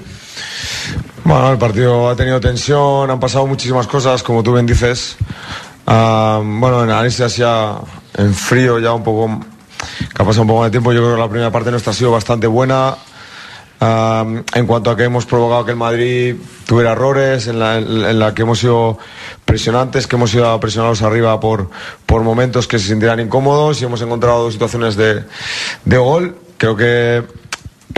[1.25, 5.17] Bueno, el partido ha tenido tensión, han pasado muchísimas cosas, como tú bien dices.
[5.87, 7.41] Ah, bueno, en análisis
[8.17, 9.41] en frío, ya un poco,
[10.15, 11.95] que ha pasado un poco de tiempo, yo creo que la primera parte nuestra ha
[11.95, 12.97] sido bastante buena.
[13.81, 16.35] Ah, en cuanto a que hemos provocado que el Madrid
[16.67, 18.99] tuviera errores, en la, en- en la que hemos sido
[19.45, 21.71] presionantes, que hemos sido presionados arriba por,
[22.05, 25.25] por momentos que se sintieran incómodos y hemos encontrado situaciones de,
[25.85, 26.37] de gol.
[26.57, 27.23] Creo que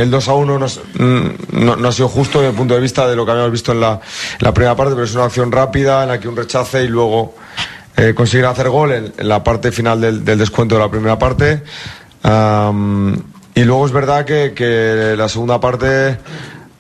[0.01, 1.29] el 2 a 1 no, es- mm,
[1.65, 3.81] no- ha sido justo desde el punto de vista de lo que habíamos visto en
[3.81, 4.01] la,
[4.53, 7.35] primera parte, pero es una acción rápida en la que un rechace y luego
[7.97, 11.63] eh, conseguir hacer gol en, la parte final del, descuento de la primera parte.
[13.55, 16.19] Y luego es verdad que, que la segunda parte,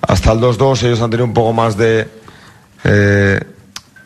[0.02, 2.08] hasta el 2-2, ellos han tenido un poco más de,
[2.84, 3.40] eh,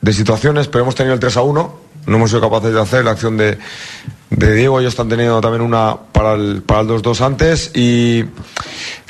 [0.00, 1.83] de situaciones, pero hemos tenido el 3 a 1.
[2.06, 3.58] No hemos sido capaces de hacer la acción de,
[4.30, 4.80] de Diego.
[4.80, 7.70] Ellos están teniendo también una para el, para el 2-2 antes.
[7.74, 8.24] Y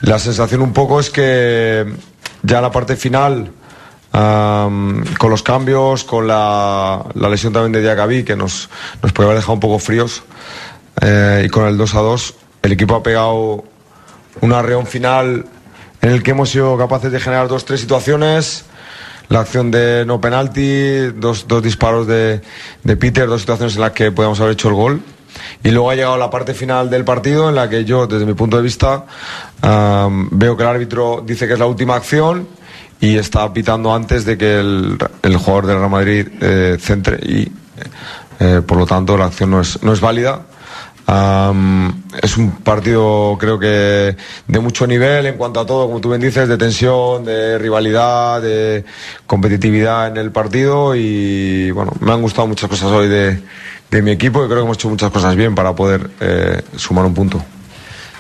[0.01, 1.87] la sensación un poco es que
[2.43, 3.51] ya la parte final,
[4.13, 8.69] am, con los cambios, con la, la lesión también de Diacabí, que nos,
[9.03, 10.23] nos puede haber dejado un poco fríos,
[11.01, 13.65] eh, y con el 2 a 2, el equipo ha pegado
[14.41, 15.47] un arreón final
[16.05, 18.67] en el que hemos sido capaces de generar dos, tres situaciones.
[19.29, 22.41] La acción de no penalti, dos, dos disparos de,
[22.83, 25.03] de Peter, dos situaciones en las que podíamos haber hecho el gol.
[25.63, 28.35] Y luego ha llegado la parte final del partido en la que yo, desde mi
[28.35, 29.05] punto de vista,
[29.63, 32.47] veo que el árbitro dice que es la última acción
[33.01, 37.51] y está pitando antes de que el, el jugador del Real Madrid eh, centre y
[38.41, 40.43] eh, por lo tanto la acción no es, no es válida.
[41.07, 46.09] Am, es un partido creo que de mucho nivel en cuanto a todo, como tú
[46.09, 48.85] bien dices, de tensión, de rivalidad, de
[49.27, 53.39] competitividad en el partido y bueno, me han gustado muchas cosas hoy de,
[53.91, 57.05] de mi equipo y creo que hemos hecho muchas cosas bien para poder eh, sumar
[57.05, 57.43] un punto.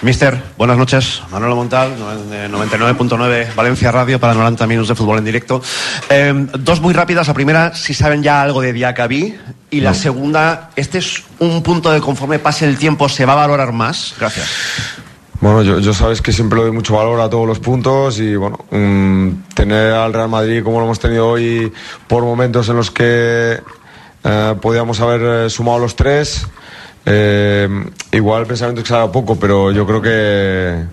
[0.03, 1.22] Mister, buenas noches.
[1.30, 1.92] Manuel Montal,
[2.30, 5.62] eh, 99.9 Valencia Radio para 90 minutos de fútbol en directo.
[6.11, 7.26] Eh, dos muy rápidas.
[7.28, 9.34] La primera, si saben ya algo de Diacabí.
[9.70, 9.97] Y la No.
[9.97, 14.14] segunda, ¿este es un punto de conforme pase el tiempo se va a valorar más?
[14.20, 14.47] Gracias.
[15.40, 18.36] Bueno, yo, yo sabes que siempre le doy mucho valor a todos los puntos y
[18.36, 21.72] bueno, mm, tener al Real Madrid como lo hemos tenido hoy
[22.07, 23.59] por momentos en los que
[24.24, 26.47] eh, podíamos haber eh, sumado los tres.
[27.07, 27.68] Eh,
[28.12, 30.84] igual pensamiento haga poco, pero yo creo que,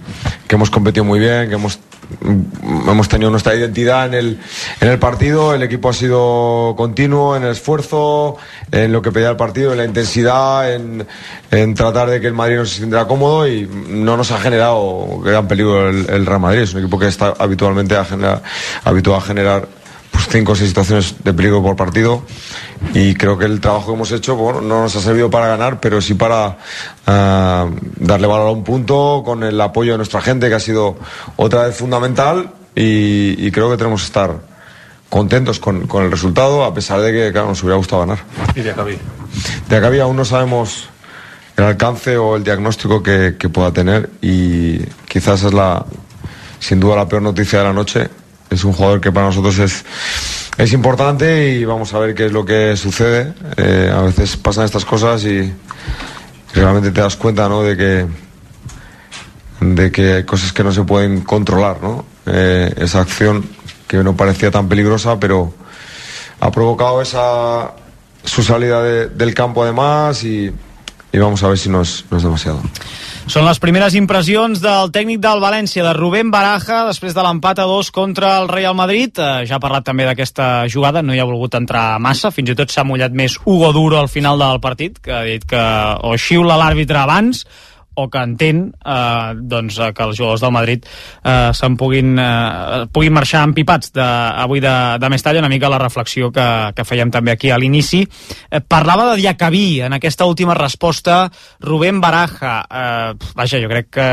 [0.47, 1.80] que hemos competido muy bien, que hemos,
[2.22, 4.39] mm, hemos tenido nuestra identidad en el,
[4.82, 8.38] en el partido, el equipo ha sido continuo en el esfuerzo,
[8.72, 11.07] en lo que pedía el partido, en la intensidad, en,
[11.49, 15.20] en tratar de que el Madrid no se sintiera cómodo y no nos ha generado
[15.24, 16.62] gran peligro el, el Real Madrid.
[16.62, 18.43] Es un equipo que está habitualmente a generar,
[18.84, 19.80] habituado a generar
[20.12, 22.24] pues, cinco o seis situaciones de peligro por partido
[22.93, 25.80] y creo que el trabajo que hemos hecho bueno, no nos ha servido para ganar,
[25.80, 26.57] pero sí para
[27.07, 30.97] ah, darle valor a un punto con el apoyo de nuestra gente que ha sido
[31.38, 34.51] otra vez fundamental y, y creo que tenemos que estar
[35.09, 38.20] contentos con, con el resultado a pesar de que claro, nos hubiera gustado ganar.
[38.55, 38.97] Y de Acabí.
[39.70, 40.89] De acá había aún no sabemos
[41.57, 45.86] el alcance o el diagnóstico que, que pueda tener y quizás es la,
[46.59, 48.09] sin duda la peor noticia de la noche.
[48.52, 49.84] Es un jugador que para nosotros es
[50.58, 53.34] es importante y vamos a ver qué es lo que sucede.
[53.58, 55.52] Eh, a veces pasan estas cosas y
[56.54, 57.64] realmente te das cuenta, ¿no?
[57.64, 58.06] De que
[59.62, 62.06] de que hay cosas que no se pueden controlar, ¿no?
[62.26, 63.45] Eh, esa acción
[63.88, 65.54] que no parecía tan peligrosa, pero
[66.39, 67.72] ha provocado esa
[68.24, 70.52] su salida de- del campo además y,
[71.12, 72.62] y vamos a ver si no es, no es demasiado.
[73.30, 77.68] Són les primeres impressions del tècnic del València, de Rubén Baraja, després de l'empat a
[77.70, 79.14] dos contra el Real Madrid.
[79.20, 82.57] Eh, ja ha parlat també d'aquesta jugada, no hi ha volgut entrar massa, fins i
[82.57, 85.62] tot s'ha mullat més Hugo Duro al final del partit, que ha dit que
[86.01, 87.45] o xiula l'àrbitre abans
[87.94, 90.86] o que entén eh, doncs, eh, que els jugadors del Madrid
[91.24, 96.32] eh, puguin, eh, puguin marxar empipats de, avui de, de Mestalla, una mica la reflexió
[96.32, 98.04] que, que fèiem també aquí a l'inici.
[98.50, 102.62] Eh, parlava de Diacabí en aquesta última resposta, Rubén Baraja.
[102.70, 104.10] Eh, vaja, jo crec que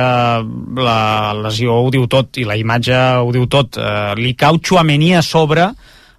[0.82, 3.78] la lesió ho diu tot i la imatge ho diu tot.
[3.78, 5.70] Eh, li cau Chouameni a sobre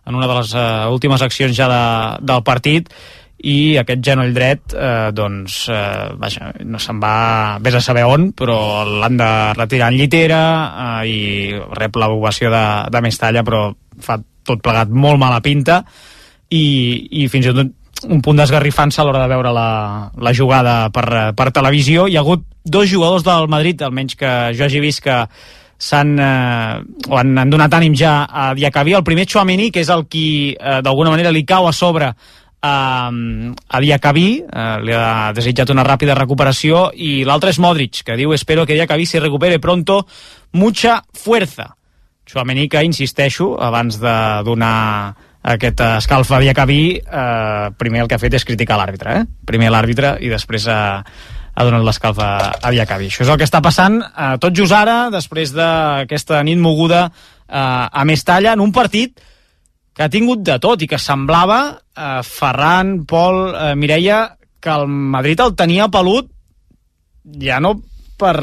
[0.10, 1.84] en una de les eh, últimes accions ja de,
[2.26, 2.90] del partit
[3.48, 8.32] i aquest genoll dret eh, doncs eh, vaja, no se'n va vés a saber on
[8.36, 11.20] però l'han de retirar en llitera eh, i
[11.80, 13.70] rep l'ovació de, de Mestalla però
[14.04, 15.84] fa tot plegat molt mala pinta
[16.50, 16.66] i,
[17.24, 17.76] i fins i tot
[18.10, 19.70] un punt d'esgarrifant-se a l'hora de veure la,
[20.16, 22.06] la jugada per, per televisió.
[22.08, 25.18] Hi ha hagut dos jugadors del Madrid, almenys que jo hagi vist que
[25.80, 26.80] s'han eh,
[27.20, 28.96] han, han donat ànim ja a Diacabí.
[28.96, 32.14] El primer Chouameni, que és el qui eh, d'alguna manera li cau a sobre
[32.62, 38.18] a, a Diacabí, eh, li ha desitjat una ràpida recuperació, i l'altre és Modric, que
[38.20, 40.06] diu espero que Diacabí se recupere pronto,
[40.52, 41.76] mucha fuerza.
[42.30, 48.22] Chouameni, que insisteixo, abans de donar aquest escalf a Diacabí, eh, primer el que ha
[48.22, 49.26] fet és criticar l'àrbitre, eh?
[49.46, 50.82] Primer l'àrbitre i després ha,
[51.56, 53.08] ha donat l'escalf a, a Diacabí.
[53.08, 57.56] Això és el que està passant eh, tot just ara, després d'aquesta nit moguda eh,
[57.56, 59.18] a Mestalla, en un partit
[60.00, 64.22] que ha tingut de tot i que semblava eh, Ferran, Pol, eh, Mireia,
[64.64, 66.30] que el Madrid el tenia pelut
[67.44, 67.74] ja no
[68.20, 68.38] per,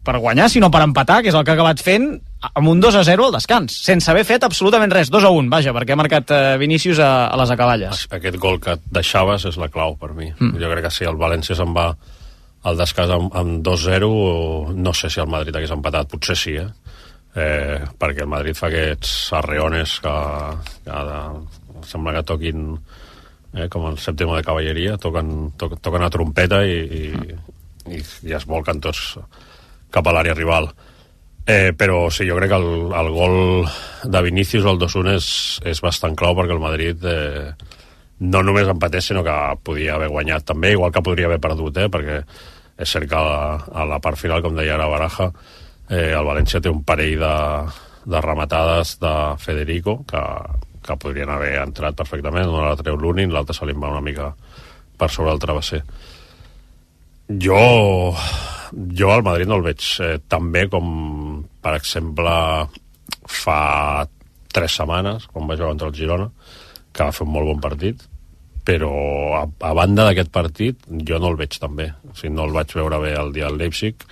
[0.00, 2.14] per guanyar, sinó per empatar, que és el que ha acabat fent
[2.48, 5.52] amb un 2 a 0 al descans, sense haver fet absolutament res, 2 a 1,
[5.52, 8.06] vaja, perquè ha marcat eh, Vinícius a, a les acaballes.
[8.08, 10.30] Aquest gol que deixaves és la clau per mi.
[10.32, 10.48] Mm.
[10.48, 10.64] Mm.
[10.64, 11.90] Jo crec que si el València se'n va
[12.64, 14.08] al descans amb, amb 2-0,
[14.80, 16.70] no sé si el Madrid hagués empatat, potser sí, eh?
[17.34, 20.16] Eh perquè el Madrid fa aquests arreones que,
[20.84, 21.20] que de,
[21.88, 22.76] sembla que toquin
[23.54, 27.04] eh, com el sèptimo de cavalleria, toquen, to, toquen a trompeta i, i,
[27.92, 29.18] i, i es volquen tots
[29.92, 30.70] cap a l'àrea rival.
[31.42, 33.36] Eh, però sí, jo crec que el, el gol
[34.04, 35.28] de Vinícius, el 2-1, és,
[35.72, 37.50] és bastant clau perquè el Madrid eh,
[38.22, 39.34] no només empatés, sinó que
[39.66, 42.20] podia haver guanyat també, igual que podria haver perdut, eh, perquè
[42.82, 43.40] és cert que a la,
[43.82, 45.32] a la part final, com deia ara Baraja,
[45.92, 47.34] eh, el València té un parell de,
[48.08, 49.12] de rematades de
[49.42, 50.22] Federico que,
[50.82, 54.32] que podrien haver entrat perfectament, una la treu l'únic, l'altra se li va una mica
[54.98, 55.82] per sobre el travesser.
[57.42, 57.60] Jo,
[58.98, 60.88] jo al Madrid no el veig eh, tan bé com,
[61.62, 62.32] per exemple,
[63.28, 63.60] fa
[64.52, 66.28] tres setmanes, quan va jugar contra el Girona,
[66.92, 68.02] que va fer un molt bon partit,
[68.66, 68.92] però
[69.38, 71.88] a, a banda d'aquest partit jo no el veig tan bé.
[72.10, 74.04] O sigui, no el vaig veure bé el dia del Leipzig,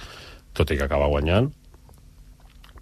[0.56, 1.50] tot i que acaba guanyant.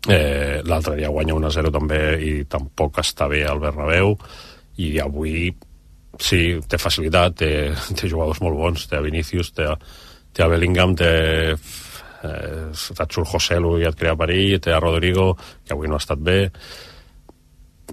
[0.07, 4.15] Eh, L'altre dia guanya 1-0 també i tampoc està bé al Bernabéu
[4.79, 5.49] i avui
[6.23, 7.51] sí, té facilitat, té,
[7.99, 9.75] té jugadors molt bons, té a Vinícius, té a,
[10.33, 11.11] té a Bellingham, té
[11.55, 15.33] eh, et surt Joselu i et crea perill, té a Rodrigo,
[15.67, 16.41] que avui no ha estat bé,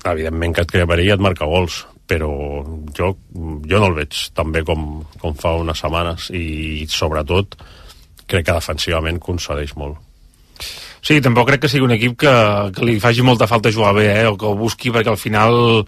[0.05, 2.29] evidentment que et crea perill i et marca gols, però
[2.93, 3.11] jo,
[3.65, 7.57] jo no el veig tan bé com, com fa unes setmanes i sobretot
[8.29, 9.97] crec que defensivament concedeix molt.
[11.05, 12.31] Sí, tampoc crec que sigui un equip que,
[12.73, 14.27] que li faci molta falta jugar bé, eh?
[14.27, 15.85] o que ho busqui, perquè al final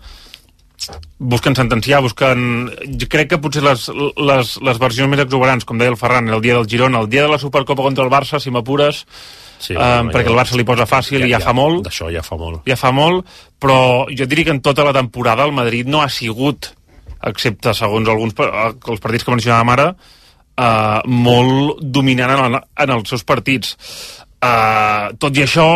[1.17, 2.69] busquen sentenciar, busquen...
[3.01, 3.87] Jo crec que potser les,
[4.21, 7.23] les, les versions més exuberants, com deia el Ferran, el dia del Girona, el dia
[7.25, 9.03] de la Supercopa contra el Barça, si m'apures,
[9.57, 11.53] Sí, um, bueno, perquè ja- el Barça li posa fàcil ja- i ja, ja- fa
[11.57, 11.81] molt.
[11.87, 12.61] D'això ja fa molt.
[12.69, 13.25] Ja fa molt,
[13.57, 16.69] però jo diria que en tota la temporada el Madrid no ha sigut,
[17.25, 18.51] excepte segons alguns eh,
[18.93, 19.87] els partits que mencionàvem ara,
[20.61, 23.73] uh, molt dominant en, en els seus partits.
[24.37, 25.67] Uh, tot i això,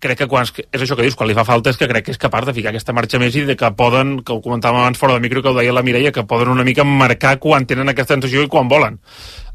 [0.00, 2.14] crec que quan, és això que dius, quan li fa falta és que crec que
[2.14, 4.98] és capaç de ficar aquesta marxa més i de que poden, que ho comentàvem abans
[4.98, 7.92] fora de micro, que ho deia la Mireia, que poden una mica marcar quan tenen
[7.92, 8.98] aquesta sensació i quan volen.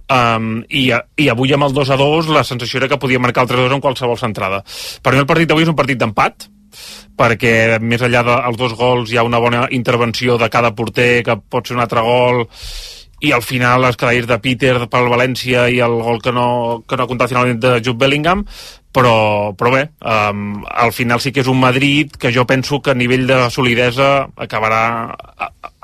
[0.05, 3.41] Um, i, i avui amb el 2 a 2 la sensació era que podia marcar
[3.41, 4.59] el 3 a 2 en qualsevol centrada
[5.01, 6.45] per mi el partit d'avui és un partit d'empat
[7.17, 11.39] perquè més enllà dels dos gols hi ha una bona intervenció de cada porter que
[11.39, 12.43] pot ser un altre gol
[13.25, 16.47] i al final les cadaïs de Peter pel València i el gol que no,
[16.87, 18.45] que no ha comptat finalment de Jude Bellingham
[18.95, 22.93] però, però bé, um, al final sí que és un Madrid que jo penso que
[22.93, 24.85] a nivell de solidesa acabarà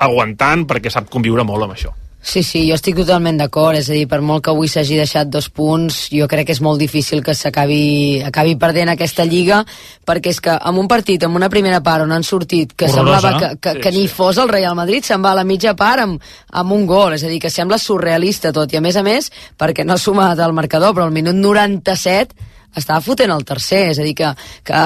[0.02, 1.92] aguantant perquè sap conviure molt amb això.
[2.22, 5.26] Sí, sí, jo estic totalment d'acord, és a dir, per molt que avui s'hagi deixat
[5.26, 9.58] dos punts, jo crec que és molt difícil que s'acabi acabi perdent aquesta lliga,
[10.06, 13.18] perquè és que amb un partit, amb una primera part on han sortit, que Horrorosa,
[13.18, 13.40] semblava no?
[13.40, 16.06] que, que, Sí, que ni fos el Real Madrid, se'n va a la mitja part
[16.06, 16.22] amb,
[16.62, 19.32] amb un gol, és a dir, que sembla surrealista tot, i a més a més,
[19.58, 24.00] perquè no ha sumat el marcador, però al minut 97 estava fotent el tercer, és
[24.00, 24.32] a dir, que,
[24.64, 24.80] que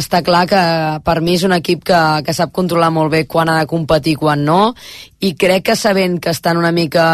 [0.00, 0.62] està clar que
[1.04, 4.16] per mi és un equip que, que sap controlar molt bé quan ha de competir
[4.16, 4.60] i quan no,
[5.20, 7.06] i crec que sabent que estan una mica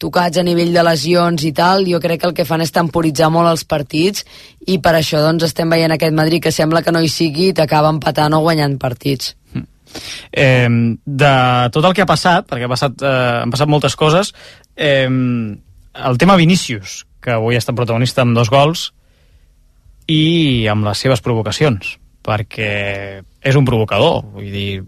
[0.00, 3.28] tocats a nivell de lesions i tal, jo crec que el que fan és temporitzar
[3.32, 4.24] molt els partits
[4.66, 7.56] i per això doncs estem veient aquest Madrid que sembla que no hi sigui i
[7.56, 9.34] t'acaba empatant o guanyant partits.
[10.32, 10.68] eh,
[11.04, 11.34] de
[11.74, 14.32] tot el que ha passat, perquè ha passat, eh, han passat moltes coses,
[14.76, 18.92] eh, el tema Vinícius, que avui ha estat protagonista amb dos gols,
[20.10, 21.96] i amb les seves provocacions,
[22.26, 22.70] perquè
[23.20, 24.82] és un provocador, vull dir,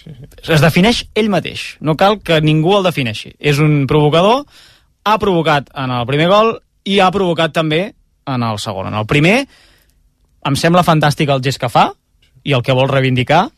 [0.00, 3.34] es defineix ell mateix, no cal que ningú el defineixi.
[3.38, 4.44] És un provocador,
[5.04, 6.54] ha provocat en el primer gol
[6.88, 7.82] i ha provocat també
[8.30, 8.88] en el segon.
[8.92, 9.42] En el primer,
[10.46, 11.90] em sembla fantàstic el gest que fa
[12.44, 13.48] i el que vol reivindicar,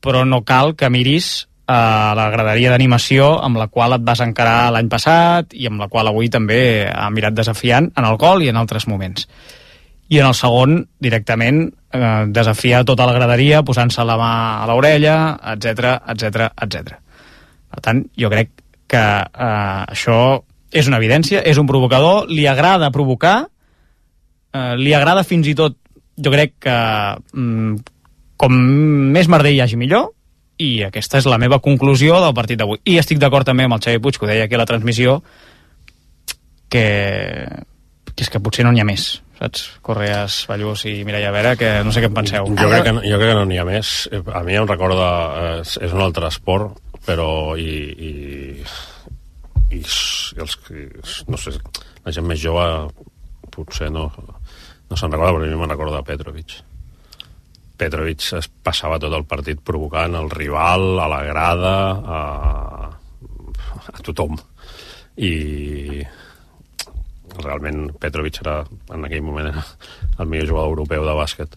[0.00, 4.70] però no cal que miris a la graderia d'animació amb la qual et vas encarar
[4.70, 8.52] l'any passat i amb la qual avui també ha mirat desafiant en el gol i
[8.52, 9.26] en altres moments.
[10.08, 14.32] I en el segon, directament, eh, desafia tota la graderia posant-se la mà
[14.62, 15.16] a l'orella,
[15.54, 17.00] etc etc etc.
[17.72, 18.52] Per tant, jo crec
[18.86, 20.20] que eh, això
[20.70, 23.48] és una evidència, és un provocador, li agrada provocar,
[24.52, 25.78] eh, li agrada fins i tot,
[26.16, 26.76] jo crec que
[27.32, 27.76] mm,
[28.36, 28.60] com
[29.16, 30.12] més merder hi hagi millor,
[30.56, 32.80] i aquesta és la meva conclusió del partit d'avui.
[32.88, 35.18] I estic d'acord també amb el Xavi Puig, que ho deia aquí a la transmissió,
[36.72, 36.86] que,
[38.14, 39.64] que és que potser no n'hi ha més, saps?
[39.84, 42.46] Correas, Ballús i Mireia Vera, que no sé què en penseu.
[42.56, 44.08] Jo crec, que, no- jo crec que no n'hi ha més.
[44.12, 45.08] Eh, A mi em recorda...
[45.42, 47.28] eh, És, és un altre esport, però...
[47.56, 47.68] I,
[48.08, 48.12] i,
[49.70, 49.82] i, i
[50.40, 50.88] els, que-
[51.28, 51.52] no sé,
[52.06, 52.64] la gent més jove
[53.56, 56.56] potser no, no se'n recorda, però a mi me'n recorda Petrovic.
[57.76, 61.72] Petrovic es passava tot el partit provocant el rival, a la grada,
[62.16, 62.20] a,
[63.92, 64.36] a tothom.
[65.16, 66.00] I
[67.46, 68.60] realment Petrovic era,
[68.94, 69.64] en aquell moment era
[70.20, 71.56] el millor jugador europeu de bàsquet.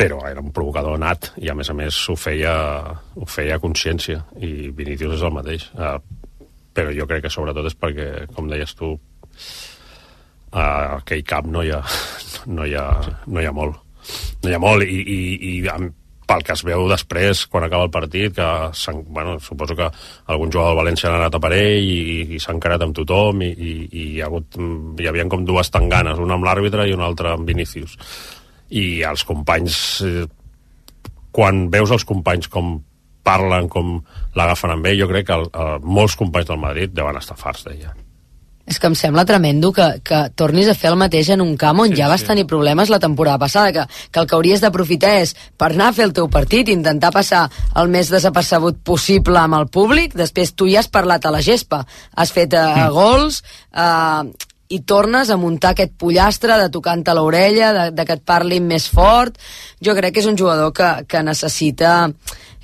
[0.00, 2.54] Però era un provocador nat i a més a més ho feia,
[3.16, 4.22] ho feia consciència.
[4.40, 5.66] I Vinicius és el mateix.
[5.76, 5.98] Uh,
[6.72, 8.94] però jo crec que sobretot és perquè com deies tu
[10.56, 10.64] a
[10.96, 11.82] aquell cap no hi ha,
[12.46, 12.86] no hi ha,
[13.26, 13.76] no hi ha molt.
[14.42, 14.86] No hi ha molt.
[14.88, 15.92] I, i, i amb,
[16.30, 18.48] pel que es veu després quan acaba el partit que
[19.10, 19.88] bueno, suposo que
[20.30, 23.42] algun jugador del València ha anat a per ell i, i s'ha encarat amb tothom
[23.42, 24.58] i, i, i hi, ha hagut,
[25.00, 27.96] hi havia com dues tanganes una amb l'àrbitre i una altra amb Vinicius
[28.70, 30.28] i els companys eh,
[31.34, 32.78] quan veus els companys com
[33.26, 33.98] parlen, com
[34.38, 37.66] l'agafen amb ell, jo crec que el, el, molts companys del Madrid deuen estar farts
[37.66, 37.92] d'ella.
[38.70, 41.82] És que em sembla tremendo que, que tornis a fer el mateix en un camp
[41.82, 42.28] on sí, ja vas sí.
[42.28, 45.96] tenir problemes la temporada passada, que, que el que hauries d'aprofitar és per anar a
[45.96, 47.48] fer el teu partit, intentar passar
[47.80, 51.82] el més desapercebut possible amb el públic, després tu ja has parlat a la gespa,
[52.14, 52.94] has fet uh, mm.
[52.94, 53.42] gols,
[53.74, 54.22] uh,
[54.70, 58.86] i tornes a muntar aquest pollastre de tocant-te l'orella, de, de que et parlin més
[58.86, 59.34] fort.
[59.82, 62.12] Jo crec que és un jugador que, que necessita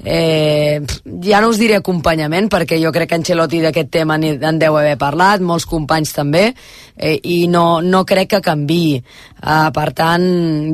[0.05, 0.81] eh,
[1.23, 4.97] ja no us diré acompanyament perquè jo crec que Ancelotti d'aquest tema en deu haver
[5.01, 6.51] parlat, molts companys també
[6.97, 10.27] eh, i no, no crec que canvi uh, per tant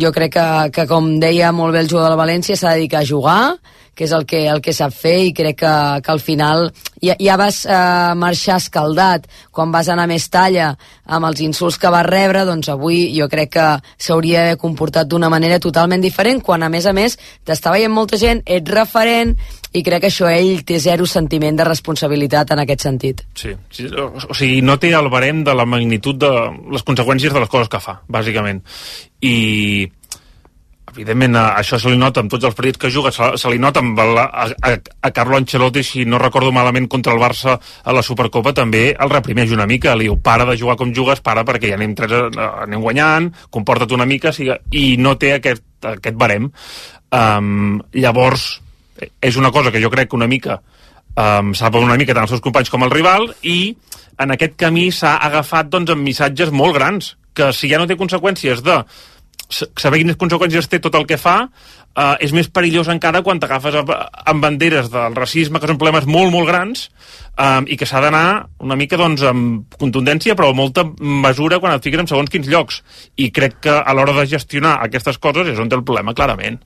[0.03, 3.03] jo crec que, que com deia molt bé el jugador del València s'ha de dedicar
[3.03, 3.43] a jugar
[3.95, 5.75] que és el que, el que sap fer i crec que,
[6.05, 6.71] que al final
[7.03, 10.73] ja, ja vas eh, marxar escaldat quan vas anar més talla
[11.05, 13.67] amb els insults que vas rebre, doncs avui jo crec que
[14.01, 18.41] s'hauria comportat d'una manera totalment diferent, quan a més a més t'està veient molta gent,
[18.47, 19.37] ets referent
[19.73, 23.23] i crec que això ell té zero sentiment de responsabilitat en aquest sentit.
[23.35, 26.31] Sí, sí, o o sigui, no té el barem de la magnitud de
[26.73, 28.63] les conseqüències de les coses que fa, bàsicament.
[29.23, 29.89] I,
[30.93, 33.61] evidentment, a, això se li nota amb tots els partits que juga, se, se li
[33.63, 37.95] nota amb la, a, a, Carlo Ancelotti, si no recordo malament, contra el Barça a
[37.97, 41.47] la Supercopa, també el reprimeix una mica, li diu, para de jugar com jugues, para
[41.49, 45.65] perquè ja anem, tres, eh, anem guanyant, comporta't una mica, siga, i no té aquest,
[45.97, 46.51] aquest barem.
[47.13, 48.61] Um, llavors,
[49.21, 50.61] és una cosa que jo crec que una mica
[51.17, 53.75] um, s'ha una mica tant els seus companys com el rival i
[54.23, 57.97] en aquest camí s'ha agafat doncs, amb missatges molt grans que si ja no té
[57.97, 58.83] conseqüències de
[59.53, 63.77] saber quines conseqüències té tot el que fa uh, és més perillós encara quan t'agafes
[63.83, 66.87] amb, banderes del racisme, que són problemes molt, molt grans,
[67.37, 68.25] um, i que s'ha d'anar
[68.65, 72.49] una mica doncs, amb contundència, però amb molta mesura quan et fiques en segons quins
[72.49, 72.83] llocs.
[73.17, 76.63] I crec que a l'hora de gestionar aquestes coses és on té el problema, clarament.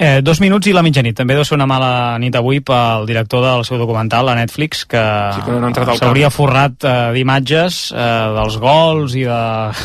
[0.00, 1.12] Eh, dos minuts i la mitjanit.
[1.18, 5.02] També deu ser una mala nit avui pel director del seu documental a Netflix, que,
[5.36, 6.36] Sí, no s'hauria camp.
[6.38, 8.06] forrat eh, d'imatges eh,
[8.38, 9.40] dels gols i, de,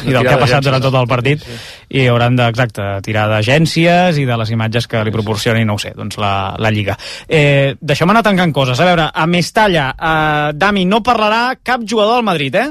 [0.07, 1.43] i del que ha passat durant tot el partit
[1.89, 5.84] i hauran de, exacte, tirar d'agències i de les imatges que li proporcioni, no ho
[5.84, 6.95] sé, doncs la, la Lliga.
[7.28, 8.80] Eh, Deixeu-me anar tancant coses.
[8.80, 12.70] A veure, a Mestalla, eh, Dami, no parlarà cap jugador del Madrid, eh?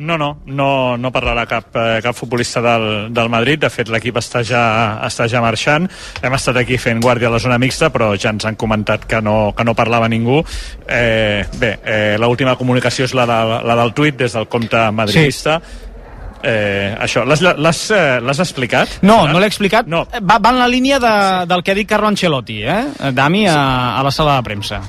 [0.00, 3.60] No, no, no, no parlarà cap, eh, cap futbolista del, del Madrid.
[3.60, 4.62] De fet, l'equip està, ja,
[5.04, 5.88] està ja marxant.
[6.24, 9.20] Hem estat aquí fent guàrdia a la zona mixta, però ja ens han comentat que
[9.20, 10.40] no, que no parlava ningú.
[10.88, 15.60] Eh, bé, eh, l'última comunicació és la, de, la del tuit des del compte madridista.
[15.60, 15.86] Sí.
[16.42, 19.00] Eh, això, l'has eh, explicat?
[19.04, 19.84] No, no l'he explicat.
[19.90, 20.06] No.
[20.24, 21.12] Va, va en la línia de,
[21.50, 23.12] del que ha dit Carlo Ancelotti, eh?
[23.12, 23.60] Dami, a,
[23.98, 24.80] a la sala de premsa.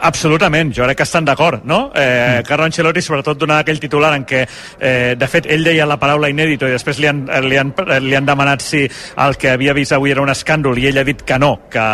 [0.00, 1.90] Absolutament, jo crec que estan d'acord, no?
[1.94, 2.46] Eh, mm.
[2.46, 4.44] Carlo Ancelotti sobretot donava aquell titular en què,
[4.78, 7.72] eh, de fet, ell deia la paraula inèdito i després li han, li, han,
[8.04, 11.06] li han demanat si el que havia vist avui era un escàndol i ell ha
[11.06, 11.86] dit que no, que,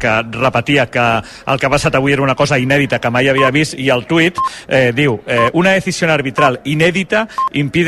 [0.00, 1.06] que repetia que
[1.48, 4.04] el que ha passat avui era una cosa inèdita que mai havia vist i el
[4.08, 4.36] tuit
[4.66, 7.78] eh, diu eh, una decisió arbitral inèdita impide